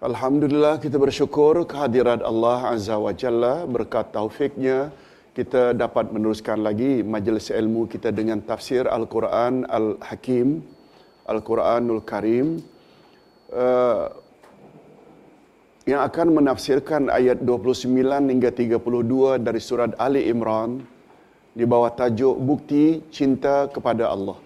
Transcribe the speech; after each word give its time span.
Alhamdulillah 0.00 0.80
kita 0.80 0.96
bersyukur 0.96 1.68
kehadirat 1.68 2.24
Allah 2.24 2.72
Azza 2.72 2.96
wa 2.96 3.12
Jalla 3.12 3.68
berkat 3.68 4.08
taufiknya 4.16 4.88
kita 5.36 5.76
dapat 5.76 6.08
meneruskan 6.08 6.64
lagi 6.64 7.04
majlis 7.04 7.52
ilmu 7.52 7.84
kita 7.84 8.08
dengan 8.08 8.40
tafsir 8.40 8.88
Al-Quran 8.88 9.68
Al-Hakim 9.68 10.64
Al-Quranul 11.28 12.00
Karim 12.08 12.64
uh, 13.52 14.08
yang 15.84 16.00
akan 16.00 16.32
menafsirkan 16.32 17.12
ayat 17.12 17.44
29 17.44 17.92
hingga 18.32 18.56
32 18.56 18.80
dari 19.44 19.60
surat 19.60 19.92
Ali 20.00 20.32
Imran 20.32 20.80
di 21.52 21.68
bawah 21.68 21.92
tajuk 21.92 22.40
Bukti 22.40 23.04
Cinta 23.12 23.68
kepada 23.68 24.08
Allah. 24.08 24.40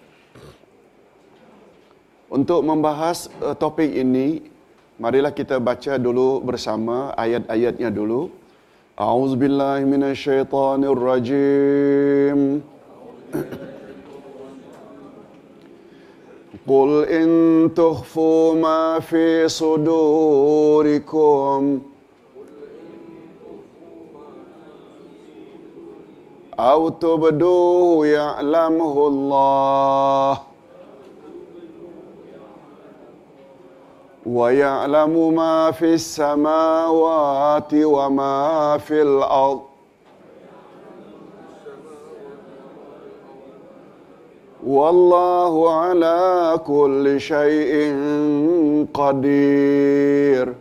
Untuk 2.27 2.59
membahas 2.59 3.31
uh, 3.39 3.55
topik 3.55 3.87
ini, 3.87 4.51
marilah 5.00 5.32
kita 5.32 5.56
baca 5.56 5.96
dulu 5.96 6.44
bersama 6.44 7.16
ayat-ayatnya 7.16 7.88
dulu. 7.88 8.28
A'udzubillahi 8.98 9.88
minasyaitonirrajim. 9.88 12.60
قل 16.70 17.04
إن 17.04 17.30
تخفوا 17.74 18.54
ما 18.54 19.00
في 19.00 19.48
صدوركم 19.48 20.40
أو 26.60 26.88
تبدوه 26.88 28.06
يعلمه 28.06 29.06
الله 29.06 30.38
ويعلم 34.25 35.35
ما 35.35 35.71
في 35.71 35.93
السماوات 35.93 37.73
وما 37.73 38.77
في 38.77 39.01
الأرض. 39.01 39.61
والله 44.67 45.73
على 45.73 46.59
كل 46.67 47.19
شيء 47.19 47.95
قدير. 48.93 50.53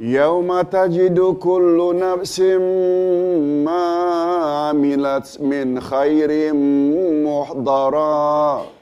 يوم 0.00 0.60
تجد 0.60 1.20
كل 1.20 1.96
نفس 1.98 2.40
ما 3.64 3.84
عملت 4.42 5.38
من 5.40 5.80
خير 5.80 6.54
محضرا. 7.24 8.77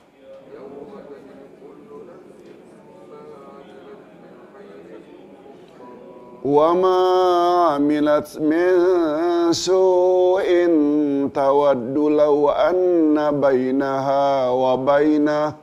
وما 6.45 6.97
عملت 7.71 8.39
من 8.41 8.73
سوء 9.53 10.47
تود 11.33 11.97
لو 11.97 12.49
أن 12.49 13.41
بينها 13.41 14.49
وبينه 14.49 15.53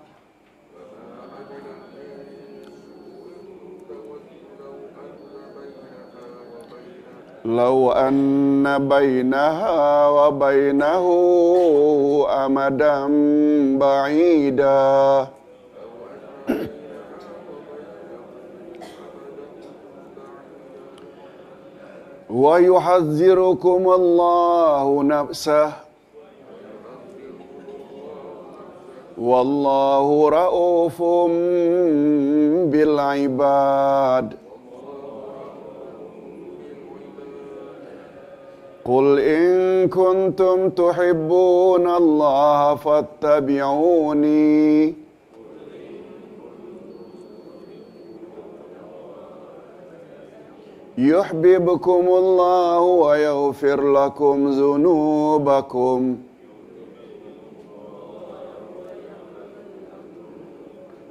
لو 7.45 7.93
أن 7.93 8.89
بينها 8.89 10.09
وبينه 10.09 11.07
أمدا 12.31 12.97
بعيدا 13.79 15.29
ويحذركم 22.34 23.92
الله 23.94 25.04
نفسه. 25.04 25.72
والله 29.18 30.30
رؤوف 30.30 31.02
بالعباد. 32.72 34.34
قل 38.86 39.20
إن 39.20 39.88
كنتم 39.90 40.70
تحبون 40.70 41.88
الله 41.88 42.76
فاتبعوني. 42.76 44.24
يحببكم 50.98 52.08
الله 52.08 52.80
ويغفر 52.80 53.92
لكم 53.92 54.48
ذنوبكم. 54.50 56.18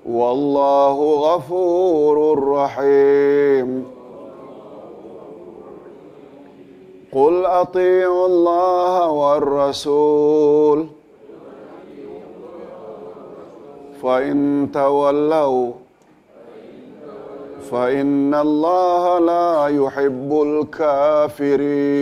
والله 0.06 1.14
غفور 1.14 2.48
رحيم. 2.48 3.86
قل 7.12 7.46
أطيعوا 7.46 8.26
الله 8.26 9.10
والرسول. 9.10 10.86
فإن 14.02 14.68
تولوا 14.74 15.81
فإن 17.71 18.31
الله 18.33 19.03
لا 19.19 19.67
يحب 19.67 20.31
الكافرين 20.47 21.99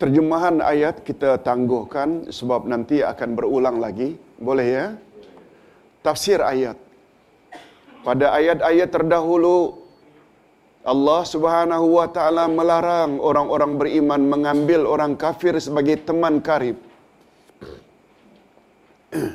Terjemahan 0.00 0.64
ayat 0.64 1.04
kita 1.04 1.44
tangguhkan 1.44 2.32
sebab 2.32 2.64
nanti 2.64 3.04
akan 3.04 3.36
berulang 3.36 3.84
lagi. 3.84 4.16
Boleh 4.40 4.64
ya? 4.64 4.86
Tafsir 6.00 6.40
ayat. 6.40 6.80
Pada 8.00 8.32
ayat-ayat 8.32 8.88
terdahulu 8.88 9.76
Allah 10.85 11.21
Subhanahu 11.33 11.97
wa 11.97 12.07
taala 12.15 12.45
melarang 12.57 13.17
orang-orang 13.29 13.71
beriman 13.81 14.21
mengambil 14.33 14.81
orang 14.93 15.13
kafir 15.23 15.57
sebagai 15.57 15.97
teman 16.07 16.37
karib. 16.47 16.77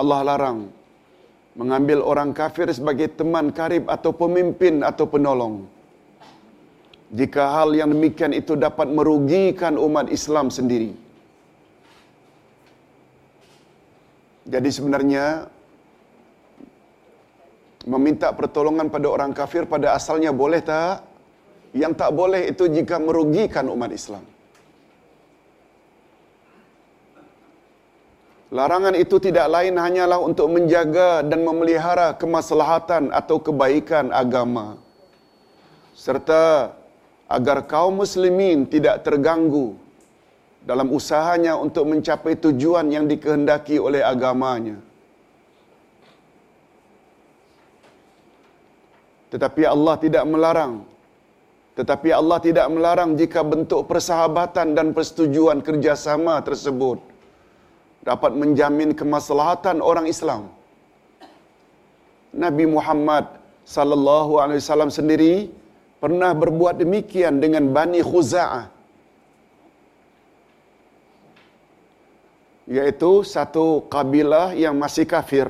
Allah 0.00 0.20
larang 0.28 0.58
mengambil 1.60 1.98
orang 2.10 2.30
kafir 2.40 2.66
sebagai 2.78 3.08
teman 3.18 3.54
karib 3.58 3.86
atau 3.96 4.10
pemimpin 4.22 4.82
atau 4.90 5.06
penolong. 5.14 5.54
Jika 7.18 7.42
hal 7.54 7.70
yang 7.78 7.94
demikian 7.94 8.34
itu 8.34 8.58
dapat 8.66 8.90
merugikan 8.90 9.78
umat 9.86 10.10
Islam 10.18 10.50
sendiri. 10.50 10.90
Jadi 14.54 14.70
sebenarnya 14.76 15.24
meminta 17.86 18.28
pertolongan 18.34 18.90
pada 18.90 19.06
orang 19.06 19.30
kafir 19.30 19.62
pada 19.70 19.94
asalnya 19.98 20.34
boleh 20.34 20.60
tak? 20.60 21.06
Yang 21.70 21.92
tak 22.00 22.10
boleh 22.18 22.42
itu 22.50 22.64
jika 22.76 22.96
merugikan 22.98 23.70
umat 23.70 23.90
Islam. 23.94 24.24
Larangan 28.56 28.94
itu 28.94 29.16
tidak 29.18 29.46
lain 29.50 29.74
hanyalah 29.74 30.22
untuk 30.22 30.46
menjaga 30.54 31.26
dan 31.26 31.42
memelihara 31.42 32.14
kemaslahatan 32.14 33.10
atau 33.10 33.42
kebaikan 33.42 34.14
agama. 34.14 34.78
Serta 35.98 36.70
agar 37.26 37.66
kaum 37.66 37.98
muslimin 38.02 38.62
tidak 38.70 39.02
terganggu 39.02 39.74
dalam 40.62 40.94
usahanya 40.94 41.58
untuk 41.58 41.90
mencapai 41.90 42.38
tujuan 42.38 42.86
yang 42.94 43.10
dikehendaki 43.10 43.82
oleh 43.82 44.02
agamanya. 44.06 44.78
Tetapi 49.36 49.62
Allah 49.68 49.94
tidak 50.00 50.24
melarang. 50.32 50.74
Tetapi 51.76 52.08
Allah 52.18 52.38
tidak 52.40 52.66
melarang 52.72 53.10
jika 53.20 53.44
bentuk 53.44 53.84
persahabatan 53.84 54.72
dan 54.72 54.96
persetujuan 54.96 55.60
kerjasama 55.60 56.40
tersebut 56.40 56.98
dapat 58.08 58.32
menjamin 58.42 58.96
kemaslahatan 59.00 59.84
orang 59.90 60.08
Islam. 60.14 60.48
Nabi 62.44 62.64
Muhammad 62.76 63.28
sallallahu 63.76 64.40
alaihi 64.40 64.60
wasallam 64.64 64.92
sendiri 64.98 65.34
pernah 66.00 66.32
berbuat 66.42 66.80
demikian 66.80 67.36
dengan 67.44 67.68
Bani 67.76 68.00
Khuza'ah. 68.08 68.64
Yaitu 72.76 73.12
satu 73.36 73.84
kabilah 73.94 74.56
yang 74.64 74.74
masih 74.80 75.04
kafir. 75.04 75.48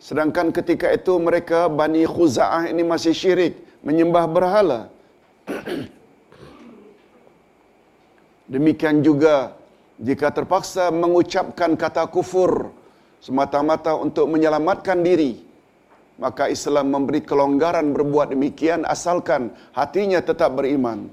Sedangkan 0.00 0.48
ketika 0.48 0.88
itu 0.88 1.20
mereka 1.20 1.68
Bani 1.68 2.08
Khuza'ah 2.08 2.72
ini 2.72 2.80
masih 2.80 3.12
syirik, 3.12 3.60
menyembah 3.84 4.24
berhala. 4.24 4.88
Demikian 8.52 9.04
juga 9.04 9.52
jika 10.00 10.32
terpaksa 10.32 10.88
mengucapkan 10.88 11.76
kata 11.76 12.08
kufur 12.08 12.72
semata-mata 13.20 13.92
untuk 13.92 14.32
menyelamatkan 14.32 15.04
diri, 15.04 15.44
maka 16.16 16.48
Islam 16.48 16.88
memberi 16.96 17.20
kelonggaran 17.20 17.92
berbuat 17.92 18.32
demikian 18.32 18.88
asalkan 18.88 19.52
hatinya 19.76 20.24
tetap 20.24 20.56
beriman. 20.56 21.12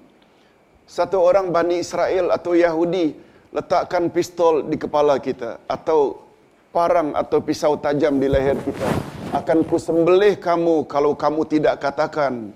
Satu 0.88 1.20
orang 1.20 1.52
Bani 1.52 1.84
Israel 1.84 2.32
atau 2.32 2.56
Yahudi 2.56 3.12
letakkan 3.52 4.08
pistol 4.08 4.64
di 4.64 4.80
kepala 4.80 5.20
kita 5.20 5.60
atau 5.68 6.27
parang 6.72 7.16
atau 7.16 7.40
pisau 7.44 7.76
tajam 7.80 8.18
di 8.20 8.28
leher 8.28 8.58
kita. 8.62 8.90
Akan 9.36 9.62
kusembelih 9.68 10.40
kamu 10.40 10.88
kalau 10.88 11.12
kamu 11.12 11.44
tidak 11.46 11.84
katakan 11.84 12.56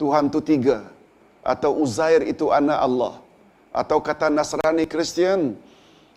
Tuhan 0.00 0.32
itu 0.32 0.40
tiga. 0.40 0.88
Atau 1.42 1.74
Uzair 1.82 2.22
itu 2.22 2.54
anak 2.54 2.78
Allah. 2.78 3.14
Atau 3.74 3.98
kata 3.98 4.30
Nasrani 4.30 4.86
Kristian, 4.86 5.58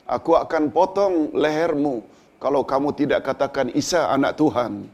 aku 0.05 0.37
akan 0.37 0.69
potong 0.69 1.33
lehermu 1.33 2.05
kalau 2.37 2.61
kamu 2.61 2.93
tidak 2.93 3.25
katakan 3.25 3.73
Isa 3.73 4.05
anak 4.11 4.37
Tuhan. 4.37 4.85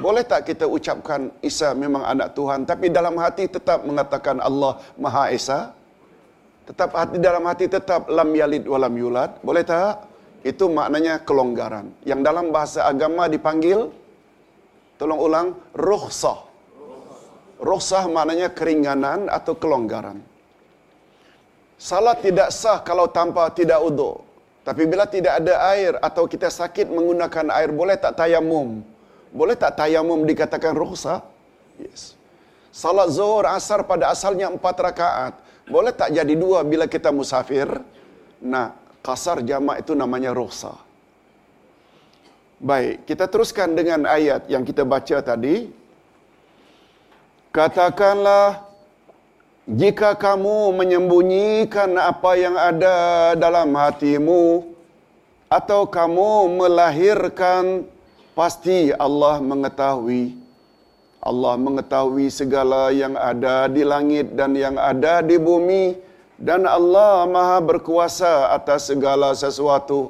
Boleh 0.00 0.24
tak 0.26 0.48
kita 0.48 0.66
ucapkan 0.66 1.30
Isa 1.44 1.74
memang 1.74 2.02
anak 2.02 2.34
Tuhan 2.34 2.66
tapi 2.66 2.90
dalam 2.90 3.14
hati 3.18 3.46
tetap 3.46 3.82
mengatakan 3.82 4.38
Allah 4.42 4.78
Maha 4.98 5.30
Esa? 5.30 5.74
Tetap 6.64 6.96
hati 6.96 7.16
dalam 7.20 7.44
hati 7.44 7.68
tetap 7.68 8.08
lam 8.08 8.30
yalid 8.32 8.64
walam 8.64 8.94
yulad. 8.96 9.36
Boleh 9.44 9.64
tak? 9.64 10.08
Itu 10.40 10.72
maknanya 10.72 11.20
kelonggaran. 11.24 11.92
Yang 12.08 12.20
dalam 12.24 12.46
bahasa 12.52 12.88
agama 12.88 13.28
dipanggil 13.28 13.92
tolong 14.96 15.20
ulang 15.20 15.48
rukhsah. 15.76 16.40
Rukhsah 17.60 18.04
maknanya 18.08 18.48
keringanan 18.52 19.28
atau 19.28 19.52
kelonggaran. 19.56 20.20
Salat 21.76 22.24
tidak 22.24 22.48
sah 22.48 22.80
kalau 22.80 23.08
tanpa 23.12 23.52
tidak 23.52 23.80
uduk. 23.84 24.24
Tapi 24.64 24.88
bila 24.88 25.04
tidak 25.04 25.44
ada 25.44 25.54
air 25.76 25.92
atau 26.00 26.24
kita 26.24 26.48
sakit 26.48 26.88
menggunakan 26.88 27.52
air, 27.52 27.68
boleh 27.68 28.00
tak 28.00 28.16
tayamum? 28.16 28.80
Boleh 29.28 29.52
tak 29.52 29.76
tayamum 29.76 30.24
dikatakan 30.24 30.72
rukhsah? 30.72 31.20
Yes. 31.76 32.16
Salat 32.72 33.12
zuhur 33.12 33.44
asar 33.44 33.84
pada 33.84 34.08
asalnya 34.08 34.48
empat 34.48 34.76
rakaat. 34.80 35.43
Boleh 35.64 35.92
tak 35.96 36.12
jadi 36.12 36.34
dua 36.36 36.60
bila 36.60 36.84
kita 36.84 37.08
musafir? 37.08 37.66
Nah, 38.44 38.76
kasar 39.00 39.40
jamak 39.40 39.80
itu 39.80 39.96
namanya 39.96 40.36
rukhsah. 40.36 40.76
Baik, 42.60 43.08
kita 43.08 43.28
teruskan 43.28 43.72
dengan 43.72 44.04
ayat 44.08 44.48
yang 44.48 44.64
kita 44.64 44.84
baca 44.84 45.20
tadi. 45.24 45.68
Katakanlah, 47.48 48.66
jika 49.64 50.12
kamu 50.16 50.72
menyembunyikan 50.76 51.96
apa 51.96 52.30
yang 52.36 52.56
ada 52.56 53.32
dalam 53.36 53.72
hatimu, 53.72 54.74
atau 55.48 55.86
kamu 55.86 56.60
melahirkan, 56.60 57.86
pasti 58.34 58.90
Allah 58.90 59.38
mengetahui. 59.38 60.43
Allah 61.30 61.54
mengetahui 61.66 62.26
segala 62.28 62.92
yang 62.92 63.14
ada 63.30 63.56
di 63.76 63.80
langit 63.92 64.36
dan 64.38 64.52
yang 64.64 64.76
ada 64.90 65.14
di 65.28 65.36
bumi 65.46 65.96
dan 66.48 66.68
Allah 66.68 67.24
Maha 67.34 67.58
berkuasa 67.70 68.52
atas 68.56 68.92
segala 68.92 69.32
sesuatu. 69.32 70.00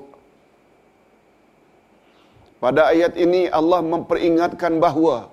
Pada 2.59 2.91
ayat 2.91 3.15
ini 3.25 3.47
Allah 3.59 3.81
memperingatkan 3.93 4.83
bahawa 4.85 5.31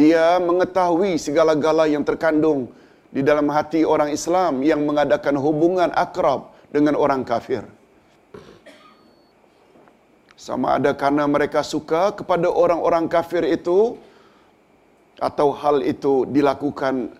dia 0.00 0.38
mengetahui 0.48 1.18
segala-gala 1.26 1.90
yang 1.94 2.06
terkandung 2.06 2.70
di 3.10 3.26
dalam 3.26 3.50
hati 3.56 3.82
orang 3.94 4.14
Islam 4.18 4.62
yang 4.70 4.86
mengadakan 4.88 5.34
hubungan 5.44 5.90
akrab 6.04 6.54
dengan 6.70 6.94
orang 6.94 7.26
kafir. 7.26 7.66
Sama 10.38 10.78
ada 10.78 10.94
karena 11.02 11.26
mereka 11.34 11.60
suka 11.66 12.14
kepada 12.18 12.46
orang-orang 12.62 13.04
kafir 13.10 13.42
itu 13.58 13.98
atau 15.18 15.52
hal 15.52 15.84
itu 15.84 16.24
dilakukan 16.30 17.12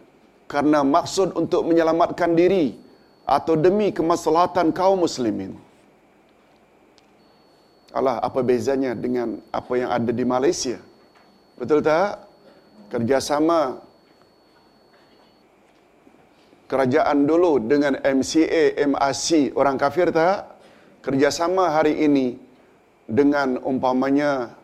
karena 0.49 0.81
maksud 0.85 1.33
untuk 1.37 1.65
menyelamatkan 1.69 2.33
diri 2.37 2.77
atau 3.25 3.55
demi 3.57 3.89
kemaslahatan 3.95 4.75
kaum 4.75 5.05
muslimin. 5.05 5.57
Allah 7.93 8.17
apa 8.25 8.41
bezanya 8.41 8.97
dengan 8.97 9.41
apa 9.53 9.73
yang 9.77 9.91
ada 9.93 10.11
di 10.13 10.25
Malaysia? 10.25 10.81
Betul 11.61 11.85
tak? 11.85 12.25
Kerjasama 12.89 13.81
kerajaan 16.73 17.29
dulu 17.29 17.61
dengan 17.61 18.01
MCA, 18.01 18.81
MRC, 18.81 19.53
orang 19.53 19.77
kafir 19.77 20.09
tak? 20.09 20.57
Kerjasama 21.05 21.69
hari 21.77 22.01
ini 22.01 22.41
dengan 23.05 23.61
umpamanya 23.61 24.57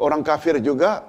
orang 0.00 0.24
kafir 0.24 0.56
juga. 0.64 1.04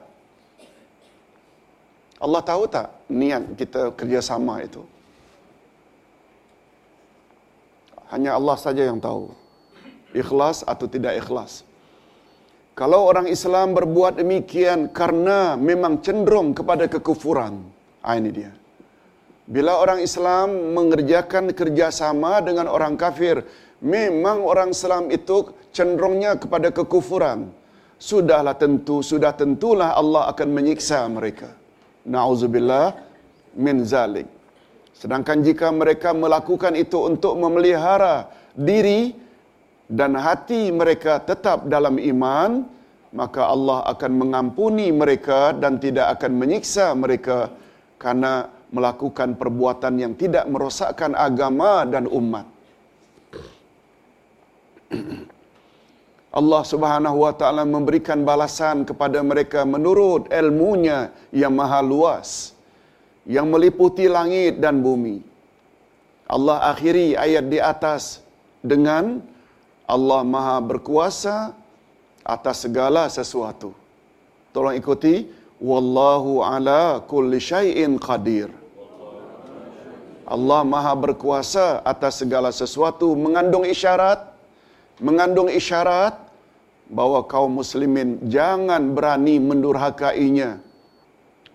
Allah 2.15 2.41
tahu 2.41 2.63
tak 2.71 2.95
niat 3.11 3.43
kita 3.59 3.91
kerjasama 3.91 4.63
itu? 4.63 4.83
Hanya 8.07 8.39
Allah 8.39 8.55
saja 8.55 8.87
yang 8.87 9.01
tahu. 9.03 9.33
Ikhlas 10.15 10.63
atau 10.63 10.87
tidak 10.87 11.19
ikhlas. 11.19 11.67
Kalau 12.75 13.07
orang 13.07 13.27
Islam 13.27 13.75
berbuat 13.75 14.19
demikian 14.19 14.91
karena 14.91 15.59
memang 15.59 15.99
cenderung 15.99 16.55
kepada 16.55 16.87
kekufuran. 16.87 17.63
Ah, 18.03 18.15
ini 18.15 18.31
dia. 18.31 18.51
Bila 19.47 19.79
orang 19.79 19.99
Islam 20.03 20.75
mengerjakan 20.75 21.51
kerjasama 21.55 22.43
dengan 22.43 22.67
orang 22.71 22.95
kafir, 22.99 23.43
memang 23.83 24.43
orang 24.43 24.71
Islam 24.71 25.11
itu 25.11 25.51
cenderungnya 25.75 26.39
kepada 26.39 26.71
kekufuran. 26.71 27.51
Sudahlah 27.95 28.59
tentu, 28.59 28.99
sudah 28.99 29.31
tentulah 29.35 29.95
Allah 29.95 30.31
akan 30.31 30.47
menyiksa 30.51 31.03
mereka. 31.07 31.64
Nauzubillah 32.05 32.93
min 33.57 33.81
zalik. 33.83 34.29
Sedangkan 34.95 35.43
jika 35.43 35.73
mereka 35.75 36.15
melakukan 36.15 36.77
itu 36.77 37.03
untuk 37.03 37.35
memelihara 37.35 38.31
diri 38.55 39.11
dan 39.91 40.15
hati 40.15 40.71
mereka 40.71 41.19
tetap 41.19 41.67
dalam 41.67 41.99
iman, 41.99 42.63
maka 43.11 43.51
Allah 43.51 43.83
akan 43.91 44.11
mengampuni 44.15 44.89
mereka 44.95 45.51
dan 45.51 45.81
tidak 45.83 46.15
akan 46.19 46.31
menyiksa 46.39 46.95
mereka 46.95 47.51
karena 47.99 48.47
melakukan 48.71 49.35
perbuatan 49.35 49.99
yang 49.99 50.13
tidak 50.15 50.47
merosakkan 50.47 51.11
agama 51.15 51.83
dan 51.87 52.07
umat. 52.07 52.45
Allah 56.35 56.61
Subhanahu 56.67 57.23
wa 57.23 57.31
taala 57.31 57.63
memberikan 57.63 58.27
balasan 58.27 58.83
kepada 58.83 59.23
mereka 59.23 59.63
menurut 59.63 60.27
ilmunya 60.27 61.15
yang 61.31 61.55
maha 61.55 61.79
luas 61.79 62.55
yang 63.25 63.49
meliputi 63.49 64.05
langit 64.05 64.61
dan 64.61 64.79
bumi. 64.85 65.25
Allah 66.29 66.73
akhiri 66.73 67.17
ayat 67.17 67.45
di 67.49 67.57
atas 67.61 68.21
dengan 68.61 69.21
Allah 69.85 70.21
Maha 70.25 70.57
berkuasa 70.61 71.53
atas 72.25 72.65
segala 72.65 73.05
sesuatu. 73.09 73.73
Tolong 74.49 74.73
ikuti 74.73 75.29
wallahu 75.61 76.41
ala 76.41 77.01
kulli 77.05 77.37
syai'in 77.37 78.01
qadir. 78.01 78.49
Allah 80.25 80.65
Maha 80.65 80.97
berkuasa 80.97 81.85
atas 81.85 82.25
segala 82.25 82.49
sesuatu 82.49 83.13
mengandung 83.13 83.61
isyarat 83.61 84.33
mengandung 84.97 85.51
isyarat 85.51 86.17
bahawa 86.89 87.25
kaum 87.25 87.61
muslimin 87.61 88.21
jangan 88.29 88.93
berani 88.93 89.41
mendurhakainya 89.41 90.61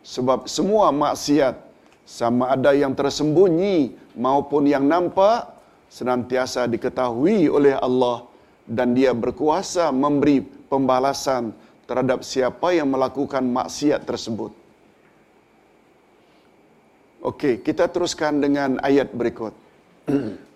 sebab 0.02 0.50
semua 0.50 0.90
maksiat 0.90 1.54
sama 2.02 2.50
ada 2.50 2.74
yang 2.74 2.90
tersembunyi 2.96 3.94
maupun 4.18 4.66
yang 4.66 4.82
nampak 4.82 5.46
senantiasa 5.86 6.66
diketahui 6.66 7.46
oleh 7.46 7.78
Allah 7.78 8.26
dan 8.66 8.94
dia 8.94 9.14
berkuasa 9.14 9.94
memberi 9.94 10.42
pembalasan 10.42 11.54
terhadap 11.86 12.22
siapa 12.22 12.70
yang 12.70 12.86
melakukan 12.86 13.42
maksiat 13.42 14.06
tersebut. 14.06 14.54
Okey, 17.20 17.60
kita 17.60 17.90
teruskan 17.90 18.38
dengan 18.38 18.78
ayat 18.80 19.10
berikut. 19.12 19.52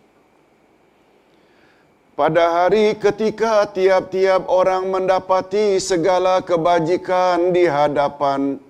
Pada 2.15 2.63
hari 2.63 2.95
ketika 2.95 3.67
tiap-tiap 3.75 4.47
orang 4.47 4.87
mendapati 4.87 5.83
segala 5.83 6.39
kebajikan 6.47 7.51
di 7.51 7.67
hadapan 7.67 8.63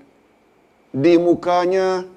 di 0.89 1.21
mukanya, 1.21 2.09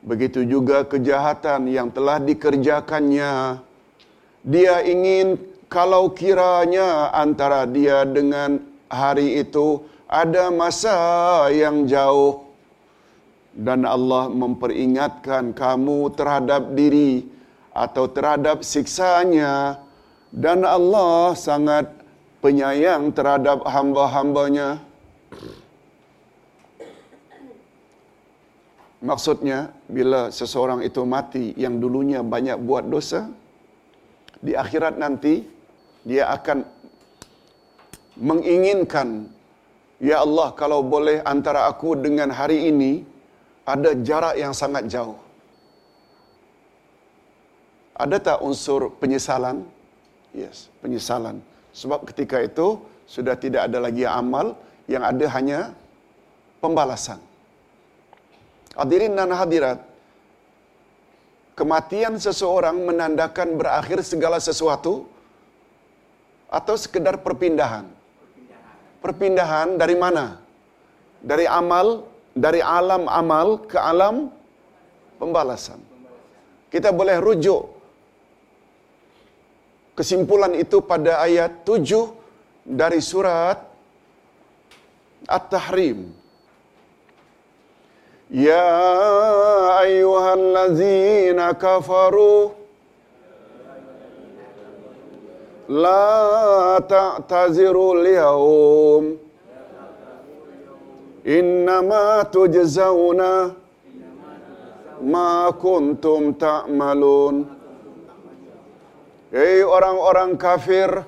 begitu 0.00 0.48
juga 0.48 0.88
kejahatan 0.88 1.68
yang 1.68 1.92
telah 1.92 2.16
dikerjakannya. 2.24 3.60
Dia 4.48 4.80
ingin 4.80 5.36
kalau 5.68 6.08
kiranya 6.16 7.12
antara 7.12 7.68
dia 7.68 8.08
dengan 8.08 8.64
hari 8.88 9.44
itu 9.44 9.84
ada 10.08 10.48
masa 10.48 10.96
yang 11.52 11.84
jauh 11.84 12.48
dan 13.52 13.84
Allah 13.84 14.32
memperingatkan 14.32 15.52
kamu 15.52 16.16
terhadap 16.16 16.72
diri 16.72 17.28
atau 17.76 18.08
terhadap 18.08 18.64
siksanya 18.64 19.84
dan 20.34 20.64
Allah 20.64 21.32
sangat 21.32 21.88
penyayang 22.44 23.10
terhadap 23.16 23.64
hamba-hambanya. 23.64 24.82
Maksudnya 28.98 29.70
bila 29.86 30.28
seseorang 30.34 30.82
itu 30.82 31.06
mati 31.06 31.54
yang 31.54 31.78
dulunya 31.78 32.18
banyak 32.20 32.58
buat 32.58 32.90
dosa 32.90 33.30
di 34.42 34.58
akhirat 34.58 34.98
nanti 34.98 35.46
dia 36.02 36.26
akan 36.34 36.66
menginginkan 38.18 39.30
ya 40.02 40.26
Allah 40.26 40.50
kalau 40.58 40.82
boleh 40.82 41.22
antara 41.22 41.70
aku 41.70 41.94
dengan 41.94 42.34
hari 42.34 42.74
ini 42.74 43.06
ada 43.62 43.94
jarak 43.94 44.34
yang 44.34 44.50
sangat 44.50 44.90
jauh. 44.90 45.18
Ada 47.94 48.16
tak 48.18 48.38
unsur 48.42 48.94
penyesalan? 48.98 49.77
Yes, 50.38 50.70
penyesalan. 50.78 51.42
Sebab 51.74 52.06
ketika 52.06 52.38
itu 52.38 52.78
sudah 53.10 53.34
tidak 53.34 53.66
ada 53.66 53.82
lagi 53.82 54.06
amal, 54.06 54.54
yang 54.86 55.02
ada 55.02 55.26
hanya 55.34 55.74
pembalasan. 56.62 57.18
Hadirin 58.78 59.18
dan 59.18 59.34
hadirat, 59.34 59.82
kematian 61.58 62.14
seseorang 62.22 62.78
menandakan 62.86 63.58
berakhir 63.58 63.98
segala 64.06 64.38
sesuatu 64.38 65.10
atau 66.46 66.74
sekedar 66.78 67.18
perpindahan? 67.18 67.90
Perpindahan 69.02 69.74
dari 69.74 69.98
mana? 69.98 70.38
Dari 71.18 71.50
amal, 71.50 72.06
dari 72.30 72.62
alam 72.62 73.10
amal 73.10 73.66
ke 73.66 73.74
alam 73.74 74.30
pembalasan. 75.18 75.82
Kita 76.70 76.94
boleh 76.94 77.18
rujuk 77.18 77.77
kesimpulan 79.98 80.54
itu 80.54 80.78
pada 80.78 81.18
ayat 81.26 81.66
7 81.66 82.14
dari 82.62 83.02
surat 83.02 83.58
At-Tahrim. 85.26 86.14
Ya 88.30 88.70
ayyuhallazina 89.82 91.50
kafaru 91.58 92.54
la 95.66 96.78
ta'taziru 96.78 97.98
liyawm 98.04 99.04
innama 101.24 102.24
tujzauna 102.30 103.56
ma 105.02 105.50
kuntum 105.56 106.36
ta'malun 106.36 107.57
Hei 109.28 109.60
orang-orang 109.60 110.40
kafir, 110.40 111.04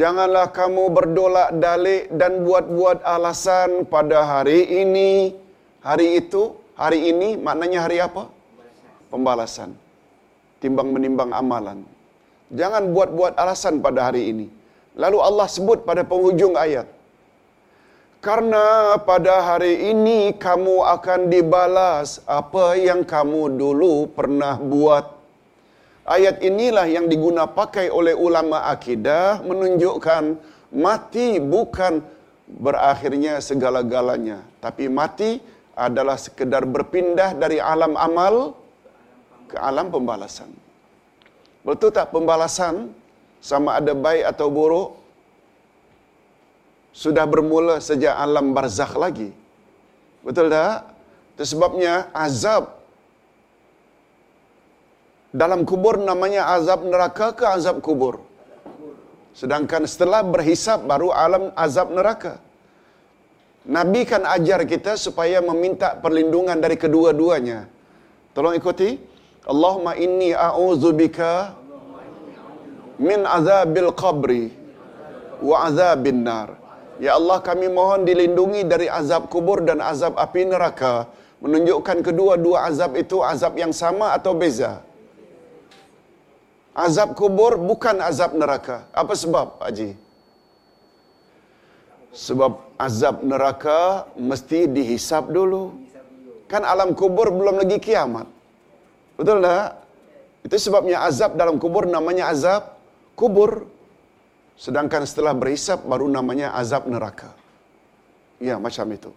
janganlah 0.00 0.46
kamu 0.54 0.94
berdolak 0.94 1.48
dalik 1.58 2.06
dan 2.20 2.46
buat-buat 2.46 3.02
alasan 3.02 3.82
pada 3.90 4.22
hari 4.22 4.62
ini. 4.82 5.34
Hari 5.82 6.22
itu, 6.22 6.54
hari 6.78 7.10
ini 7.10 7.34
maknanya 7.34 7.82
hari 7.82 7.98
apa? 7.98 8.30
Pembalasan. 9.10 9.74
Timbang 10.62 10.94
menimbang 10.94 11.34
amalan. 11.34 11.82
Jangan 12.54 12.94
buat-buat 12.94 13.34
alasan 13.42 13.82
pada 13.82 14.06
hari 14.06 14.30
ini. 14.30 14.46
Lalu 14.94 15.18
Allah 15.18 15.50
sebut 15.50 15.82
pada 15.82 16.06
penghujung 16.06 16.54
ayat. 16.54 16.86
Karena 18.22 18.94
pada 19.02 19.42
hari 19.50 19.90
ini 19.90 20.30
kamu 20.46 20.76
akan 20.94 21.26
dibalas 21.26 22.22
apa 22.30 22.78
yang 22.78 23.02
kamu 23.02 23.58
dulu 23.58 24.06
pernah 24.14 24.62
buat. 24.62 25.23
Ayat 26.04 26.44
inilah 26.44 26.84
yang 26.84 27.08
diguna 27.08 27.48
pakai 27.48 27.88
oleh 27.88 28.12
ulama 28.12 28.68
akidah 28.68 29.40
menunjukkan 29.40 30.36
mati 30.68 31.40
bukan 31.40 32.04
berakhirnya 32.44 33.40
segala-galanya. 33.40 34.44
Tapi 34.60 34.92
mati 34.92 35.40
adalah 35.72 36.20
sekedar 36.20 36.68
berpindah 36.68 37.32
dari 37.32 37.56
alam 37.56 37.96
amal 37.96 38.52
ke 39.48 39.56
alam 39.56 39.88
pembalasan. 39.88 40.52
Betul 41.64 41.88
tak 41.96 42.12
pembalasan 42.12 42.92
sama 43.40 43.80
ada 43.80 43.96
baik 43.96 44.28
atau 44.28 44.52
buruk 44.52 44.88
sudah 46.92 47.24
bermula 47.24 47.80
sejak 47.80 48.12
alam 48.12 48.52
barzakh 48.52 48.92
lagi. 48.92 49.32
Betul 50.20 50.52
tak? 50.52 50.84
Itu 51.32 51.56
sebabnya 51.56 52.12
azab 52.12 52.83
dalam 55.40 55.60
kubur 55.70 55.96
namanya 56.08 56.42
azab 56.54 56.86
neraka 56.92 57.26
ke 57.38 57.44
azab 57.56 57.82
kubur. 57.86 58.14
Sedangkan 59.40 59.82
setelah 59.92 60.22
berhisap 60.22 60.86
baru 60.90 61.10
alam 61.24 61.44
azab 61.64 61.90
neraka. 61.90 62.34
Nabi 63.76 64.00
kan 64.10 64.22
ajar 64.36 64.60
kita 64.72 64.92
supaya 65.04 65.38
meminta 65.42 65.88
perlindungan 66.02 66.58
dari 66.64 66.76
kedua-duanya. 66.84 67.60
Tolong 68.36 68.54
ikuti. 68.60 68.90
Allahumma 69.52 69.92
inni 70.04 70.30
a'udzubika 70.46 71.32
min 73.06 73.20
azabil 73.36 73.90
qabri 74.02 74.44
wa 75.48 75.56
azabin 75.66 76.22
nar. 76.28 76.48
Ya 77.02 77.18
Allah 77.18 77.42
kami 77.48 77.66
mohon 77.78 78.06
dilindungi 78.08 78.62
dari 78.72 78.86
azab 79.00 79.26
kubur 79.34 79.58
dan 79.68 79.82
azab 79.82 80.14
api 80.24 80.46
neraka. 80.52 81.10
Menunjukkan 81.42 81.98
kedua-dua 82.06 82.70
azab 82.70 82.94
itu 83.02 83.18
azab 83.32 83.58
yang 83.58 83.74
sama 83.82 84.14
atau 84.16 84.32
beza. 84.42 84.72
Azab 86.74 87.14
kubur 87.14 87.54
bukan 87.54 88.02
azab 88.02 88.34
neraka. 88.34 88.76
Apa 88.90 89.14
sebab, 89.14 89.62
Pak 89.62 89.66
Haji? 89.70 89.90
Sebab 92.10 92.52
azab 92.86 93.22
neraka 93.22 94.10
mesti 94.18 94.66
dihisap 94.66 95.30
dulu. 95.30 95.70
Kan 96.50 96.66
alam 96.66 96.90
kubur 96.98 97.30
belum 97.30 97.62
lagi 97.62 97.78
kiamat. 97.78 98.26
Betul 99.18 99.38
tak? 99.46 99.66
Itu 100.46 100.56
sebabnya 100.58 101.06
azab 101.06 101.38
dalam 101.38 101.62
kubur 101.62 101.86
namanya 101.86 102.30
azab 102.34 102.74
kubur. 103.14 103.70
Sedangkan 104.58 105.06
setelah 105.06 105.34
berhisap 105.34 105.82
baru 105.86 106.06
namanya 106.10 106.54
azab 106.58 106.90
neraka. 106.90 107.30
Ya, 108.42 108.58
macam 108.58 108.86
itu. 108.90 109.10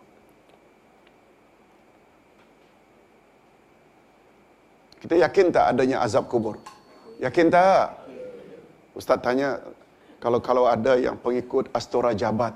Kita 5.02 5.14
yakin 5.26 5.54
tak 5.54 5.66
adanya 5.74 6.02
azab 6.06 6.26
kubur? 6.30 6.58
Yakin 7.18 7.48
tak? 7.50 7.98
Ustaz 8.94 9.18
tanya, 9.26 9.58
kalau 10.22 10.40
kalau 10.42 10.64
ada 10.70 10.98
yang 10.98 11.18
pengikut 11.18 11.70
Astora 11.74 12.14
Jabat. 12.14 12.54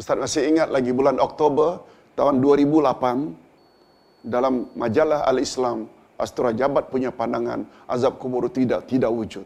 Ustaz 0.00 0.16
masih 0.16 0.48
ingat 0.48 0.72
lagi 0.72 0.92
bulan 0.96 1.20
Oktober 1.20 1.84
tahun 2.16 2.40
2008 2.40 4.24
dalam 4.24 4.68
majalah 4.76 5.28
Al-Islam 5.28 5.88
Astora 6.20 6.52
Jabat 6.52 6.92
punya 6.92 7.12
pandangan 7.12 7.64
azab 7.88 8.16
kubur 8.20 8.48
tidak 8.52 8.88
tidak 8.88 9.12
wujud. 9.12 9.44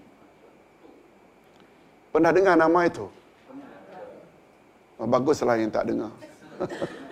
Pernah 2.15 2.31
dengar 2.31 2.55
nama 2.55 2.81
itu? 2.87 3.07
Baguslah 4.99 5.59
yang 5.59 5.75
tak 5.75 5.91
dengar. 5.91 6.15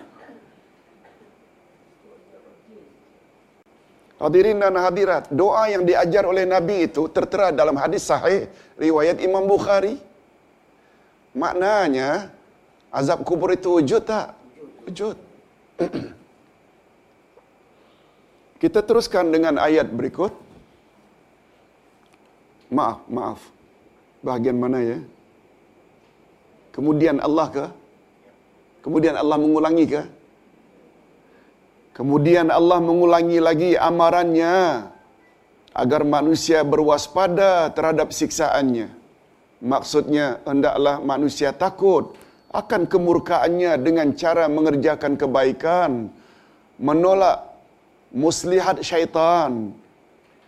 Hadirin 4.23 4.55
dan 4.63 4.79
hadirat, 4.79 5.27
doa 5.27 5.67
yang 5.67 5.83
diajar 5.83 6.23
oleh 6.23 6.47
Nabi 6.47 6.87
itu 6.87 7.11
tertera 7.11 7.51
dalam 7.51 7.75
hadis 7.75 8.07
sahih 8.07 8.47
riwayat 8.79 9.19
Imam 9.19 9.43
Bukhari. 9.43 9.99
Maknanya 11.35 12.31
azab 12.87 13.27
kubur 13.27 13.51
itu 13.51 13.67
wujud 13.67 13.99
tak? 14.07 14.31
Wujud. 14.87 15.19
Kita 18.63 18.79
teruskan 18.79 19.27
dengan 19.27 19.59
ayat 19.59 19.91
berikut. 19.91 20.31
Maaf, 22.71 23.03
maaf. 23.11 23.43
Bahagian 24.23 24.55
mana 24.55 24.79
ya? 24.79 24.99
Kemudian 26.71 27.19
Allah 27.19 27.47
ke? 27.51 27.65
Kemudian 28.87 29.19
Allah 29.19 29.35
mengulangi 29.35 29.83
ke? 29.83 30.22
Kemudian 31.93 32.49
Allah 32.49 32.81
mengulangi 32.81 33.37
lagi 33.37 33.71
amarannya 33.77 34.89
agar 35.77 36.01
manusia 36.01 36.65
berwaspada 36.65 37.69
terhadap 37.69 38.09
siksaannya. 38.09 38.89
Maksudnya 39.61 40.41
hendaklah 40.43 40.97
manusia 41.01 41.53
takut 41.53 42.17
akan 42.53 42.85
kemurkaannya 42.85 43.77
dengan 43.81 44.13
cara 44.13 44.45
mengerjakan 44.49 45.17
kebaikan, 45.17 46.09
menolak 46.81 47.53
muslihat 48.13 48.81
syaitan 48.85 49.73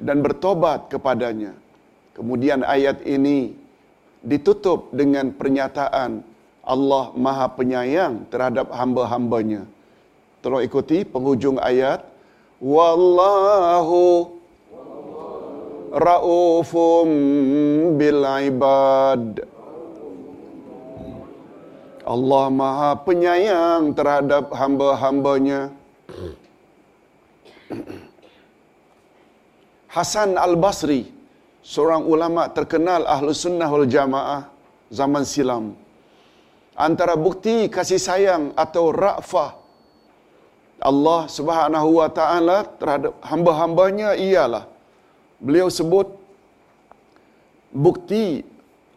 dan 0.02 0.18
bertobat 0.22 0.90
kepadanya. 0.90 1.54
Kemudian 2.18 2.62
ayat 2.66 3.02
ini 3.06 3.54
ditutup 4.26 4.90
dengan 4.94 5.30
pernyataan 5.30 6.26
Allah 6.66 7.14
Maha 7.14 7.48
Penyayang 7.54 8.26
terhadap 8.34 8.74
hamba-hambanya. 8.74 9.75
Tolong 10.46 10.62
ikuti 10.62 11.02
penghujung 11.02 11.58
ayat. 11.58 12.06
Wallahu 12.62 14.30
raufum 15.90 17.08
bil 17.98 18.22
ibad. 18.22 19.42
Allah 22.06 22.46
Maha 22.54 22.94
Penyayang 23.02 23.98
terhadap 23.98 24.54
hamba-hambanya. 24.54 25.74
Hasan 29.90 30.38
Al-Basri, 30.38 31.10
seorang 31.66 32.06
ulama 32.06 32.54
terkenal 32.54 33.10
ahlu 33.10 33.34
sunnah 33.34 33.66
wal 33.66 33.90
jamaah 33.90 34.46
zaman 34.94 35.26
silam. 35.26 35.74
Antara 36.78 37.18
bukti 37.18 37.66
kasih 37.66 37.98
sayang 37.98 38.54
atau 38.54 38.94
ra'fah 38.94 39.65
Allah 40.80 41.22
subhanahu 41.32 41.90
wa 42.04 42.10
ta'ala 42.12 42.58
terhadap 42.80 43.14
hamba-hambanya 43.24 44.10
ialah 44.20 44.68
beliau 45.40 45.72
sebut 45.72 46.08
bukti 47.72 48.44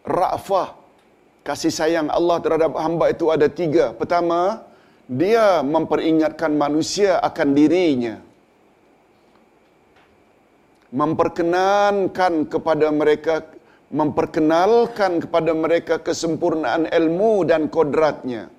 ra'fah 0.03 0.79
kasih 1.47 1.73
sayang 1.73 2.07
Allah 2.17 2.37
terhadap 2.43 2.71
hamba 2.77 3.05
itu 3.13 3.25
ada 3.35 3.47
tiga. 3.49 3.85
Pertama, 3.95 4.61
dia 5.09 5.65
memperingatkan 5.65 6.53
manusia 6.53 7.17
akan 7.29 7.49
dirinya. 7.57 8.15
Memperkenankan 10.89 12.33
kepada 12.49 12.87
mereka 12.89 13.45
memperkenalkan 13.89 15.17
kepada 15.25 15.51
mereka 15.57 15.97
kesempurnaan 15.97 16.85
ilmu 16.99 17.41
dan 17.49 17.65
kodratnya. 17.73 18.53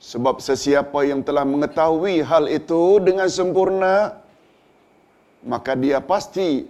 Sebab 0.00 0.42
sesiapa 0.42 1.00
yang 1.06 1.20
telah 1.24 1.44
mengetahui 1.48 2.22
hal 2.22 2.44
itu 2.50 3.00
dengan 3.00 3.28
sempurna, 3.30 4.20
maka 5.44 5.72
dia 5.76 6.00
pasti 6.00 6.66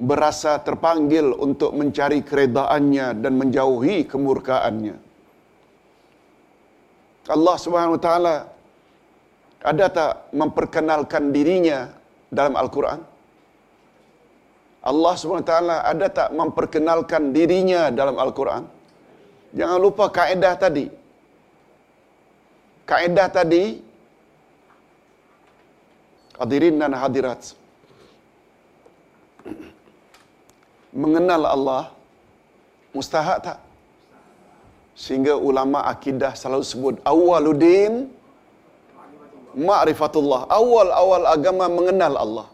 berasa 0.00 0.58
terpanggil 0.58 1.30
untuk 1.46 1.70
mencari 1.72 2.20
keredaannya 2.20 3.06
dan 3.22 3.32
menjauhi 3.38 4.04
kemurkaannya. 4.10 4.96
Allah 7.30 7.56
Subhanahu 7.56 7.96
Wa 7.96 8.02
Taala 8.02 8.36
ada 9.64 9.86
tak 9.88 10.12
memperkenalkan 10.36 11.32
dirinya 11.32 11.88
dalam 12.28 12.52
Al-Quran? 12.52 13.00
Allah 14.84 15.14
Subhanahu 15.16 15.44
Wa 15.46 15.50
Taala 15.52 15.76
ada 15.88 16.06
tak 16.12 16.28
memperkenalkan 16.36 17.32
dirinya 17.32 17.88
dalam 17.88 18.20
Al-Quran? 18.20 18.68
Jangan 19.56 19.78
lupa 19.80 20.10
kaedah 20.12 20.54
tadi. 20.60 21.03
Kaedah 22.90 23.28
tadi 23.32 23.80
hadirin 26.40 26.76
dan 26.80 26.92
hadirat 27.02 27.56
mengenal 30.92 31.42
Allah 31.54 31.84
mustahak 32.96 33.38
tak? 33.46 33.58
Sehingga 34.94 35.34
ulama 35.34 35.82
akidah 35.92 36.32
selalu 36.38 36.64
sebut 36.72 36.94
awaluddin 37.02 38.12
ma'rifatullah. 39.58 40.46
Awal-awal 40.50 41.26
agama 41.36 41.66
mengenal 41.78 42.14
Allah. 42.24 42.46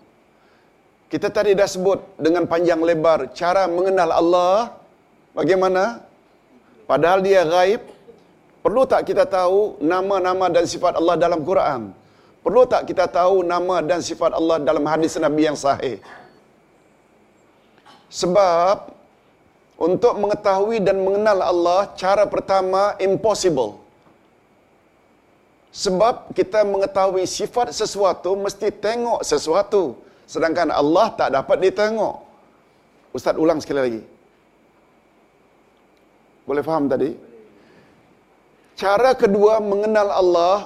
Kita 1.12 1.28
tadi 1.36 1.52
dah 1.58 1.66
sebut 1.66 2.00
dengan 2.24 2.46
panjang 2.46 2.80
lebar 2.88 3.34
cara 3.34 3.66
mengenal 3.66 4.10
Allah 4.20 4.78
bagaimana? 5.34 6.06
Padahal 6.86 7.20
dia 7.28 7.42
gaib. 7.44 7.82
Perlu 8.64 8.82
tak 8.92 9.08
kita 9.08 9.24
tahu 9.24 9.80
nama-nama 9.92 10.46
dan 10.52 10.64
sifat 10.72 10.92
Allah 11.00 11.16
dalam 11.24 11.40
Quran? 11.48 11.80
Perlu 12.44 12.62
tak 12.72 12.82
kita 12.88 13.04
tahu 13.08 13.36
nama 13.52 13.76
dan 13.90 14.00
sifat 14.08 14.32
Allah 14.38 14.56
dalam 14.68 14.84
hadis 14.92 15.16
Nabi 15.26 15.42
yang 15.48 15.58
sahih? 15.64 15.96
Sebab 18.20 18.76
untuk 19.88 20.14
mengetahui 20.22 20.78
dan 20.86 20.96
mengenal 21.06 21.38
Allah 21.40 21.80
cara 22.02 22.24
pertama 22.34 22.82
impossible. 23.08 23.80
Sebab 25.72 26.34
kita 26.38 26.60
mengetahui 26.66 27.24
sifat 27.24 27.72
sesuatu 27.80 28.36
mesti 28.44 28.68
tengok 28.86 29.20
sesuatu. 29.24 29.82
Sedangkan 30.32 30.68
Allah 30.80 31.06
tak 31.20 31.32
dapat 31.36 31.56
ditengok. 31.64 32.16
Ustaz 33.16 33.38
ulang 33.40 33.60
sekali 33.62 33.80
lagi. 33.86 34.02
Boleh 36.44 36.62
faham 36.66 36.90
tadi? 36.92 37.29
Cara 38.80 39.10
kedua 39.22 39.54
mengenal 39.60 40.08
Allah, 40.20 40.56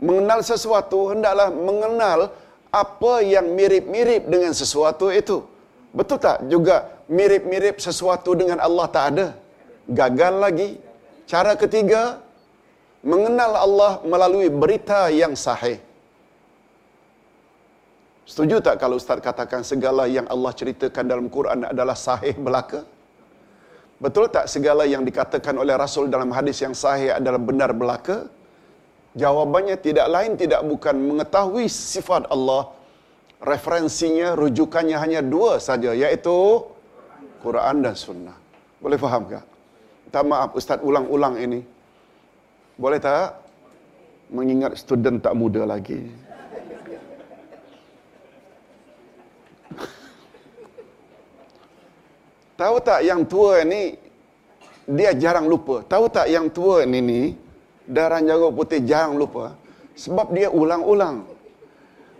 mengenal 0.00 0.40
sesuatu 0.50 1.12
hendaklah 1.12 1.48
mengenal 1.68 2.20
apa 2.82 3.14
yang 3.32 3.46
mirip-mirip 3.58 4.22
dengan 4.32 4.52
sesuatu 4.60 5.12
itu. 5.20 5.44
Betul 5.98 6.18
tak 6.26 6.48
juga 6.52 6.76
mirip-mirip 7.12 7.76
sesuatu 7.86 8.32
dengan 8.40 8.58
Allah 8.66 8.86
tak 8.96 9.04
ada? 9.12 9.26
Gagal 10.00 10.34
lagi. 10.44 10.70
Cara 11.28 11.52
ketiga, 11.60 12.02
mengenal 13.12 13.52
Allah 13.64 13.92
melalui 14.12 14.48
berita 14.62 15.00
yang 15.20 15.36
sahih. 15.44 15.76
Setuju 18.30 18.64
tak 18.66 18.76
kalau 18.82 18.96
Ustaz 19.00 19.20
katakan 19.28 19.60
segala 19.72 20.04
yang 20.16 20.26
Allah 20.34 20.52
ceritakan 20.60 21.04
dalam 21.12 21.26
Quran 21.36 21.68
adalah 21.72 21.96
sahih 22.06 22.34
belaka? 22.46 22.80
Betul 23.96 24.28
tak 24.28 24.46
segala 24.52 24.84
yang 24.84 25.02
dikatakan 25.08 25.56
oleh 25.56 25.72
Rasul 25.72 26.12
dalam 26.12 26.28
hadis 26.36 26.60
yang 26.60 26.76
sahih 26.76 27.16
adalah 27.16 27.40
benar 27.40 27.72
belaka? 27.72 28.28
Jawabannya 29.16 29.80
tidak 29.80 30.06
lain 30.12 30.32
tidak 30.36 30.60
bukan 30.60 30.96
mengetahui 31.08 31.64
sifat 31.72 32.28
Allah 32.28 32.76
referensinya, 33.40 34.36
rujukannya 34.36 34.96
hanya 35.00 35.20
dua 35.24 35.56
saja, 35.56 35.96
iaitu 35.96 36.36
Quran 37.40 37.76
dan 37.84 37.94
Sunnah. 37.96 38.36
Boleh 38.80 39.00
faham 39.00 39.24
tak? 39.32 39.44
Tak 40.12 40.24
maaf 40.28 40.50
Ustaz 40.52 40.78
ulang-ulang 40.84 41.40
ini. 41.40 41.60
Boleh 42.76 43.00
tak? 43.00 43.40
Mengingat 44.28 44.76
student 44.76 45.24
tak 45.24 45.32
muda 45.32 45.64
lagi. 45.64 46.25
Tahu 52.56 52.76
tak 52.80 53.04
yang 53.04 53.28
tua 53.28 53.60
ini 53.60 53.92
dia 54.88 55.12
jarang 55.12 55.44
lupa. 55.44 55.84
Tahu 55.84 56.04
tak 56.08 56.26
yang 56.32 56.48
tua 56.48 56.88
ini 56.88 56.98
ni 57.04 57.22
darah 57.84 58.18
jago 58.24 58.48
putih 58.50 58.80
jarang 58.80 59.20
lupa 59.20 59.52
sebab 59.92 60.32
dia 60.32 60.48
ulang-ulang. 60.48 61.28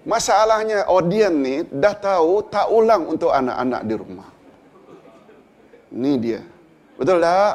Masalahnya 0.07 0.87
audien 0.87 1.35
ni 1.43 1.67
dah 1.67 1.97
tahu 1.97 2.47
tak 2.47 2.71
ulang 2.71 3.11
untuk 3.11 3.33
anak-anak 3.33 3.83
di 3.89 3.95
rumah. 3.97 4.29
Ni 5.91 6.13
dia. 6.21 6.41
Betul 6.95 7.19
tak? 7.25 7.55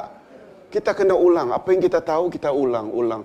Kita 0.71 0.91
kena 0.95 1.15
ulang. 1.15 1.51
Apa 1.55 1.67
yang 1.71 1.81
kita 1.83 1.99
tahu, 1.99 2.31
kita 2.31 2.49
ulang-ulang. 2.51 3.23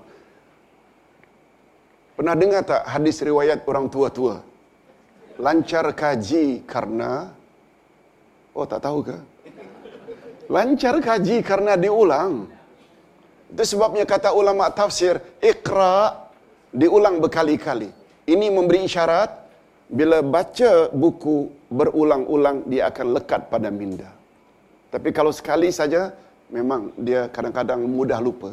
Pernah 2.17 2.35
dengar 2.35 2.63
tak 2.65 2.83
hadis 2.87 3.21
riwayat 3.23 3.63
orang 3.69 3.87
tua-tua? 3.93 4.41
Lancar 5.39 5.87
kaji 5.93 6.65
karena... 6.65 7.31
Oh, 8.57 8.65
tak 8.65 8.81
tahu 8.83 9.05
ke? 9.05 9.17
Lancar 10.47 11.03
kaji 11.03 11.43
karena 11.43 11.75
diulang. 11.75 12.47
Itu 13.51 13.63
sebabnya 13.63 14.05
kata 14.07 14.31
ulama 14.35 14.71
tafsir, 14.71 15.19
ikra 15.43 16.27
diulang 16.71 17.19
berkali-kali. 17.23 17.91
Ini 18.27 18.47
memberi 18.51 18.87
isyarat 18.87 19.31
bila 19.87 20.19
baca 20.23 20.91
buku 20.91 21.51
berulang-ulang 21.71 22.67
dia 22.67 22.91
akan 22.91 23.07
lekat 23.19 23.47
pada 23.51 23.71
minda. 23.71 24.11
Tapi 24.91 25.11
kalau 25.15 25.31
sekali 25.31 25.71
saja 25.71 26.11
memang 26.51 26.95
dia 26.99 27.31
kadang-kadang 27.31 27.87
mudah 27.87 28.19
lupa. 28.23 28.51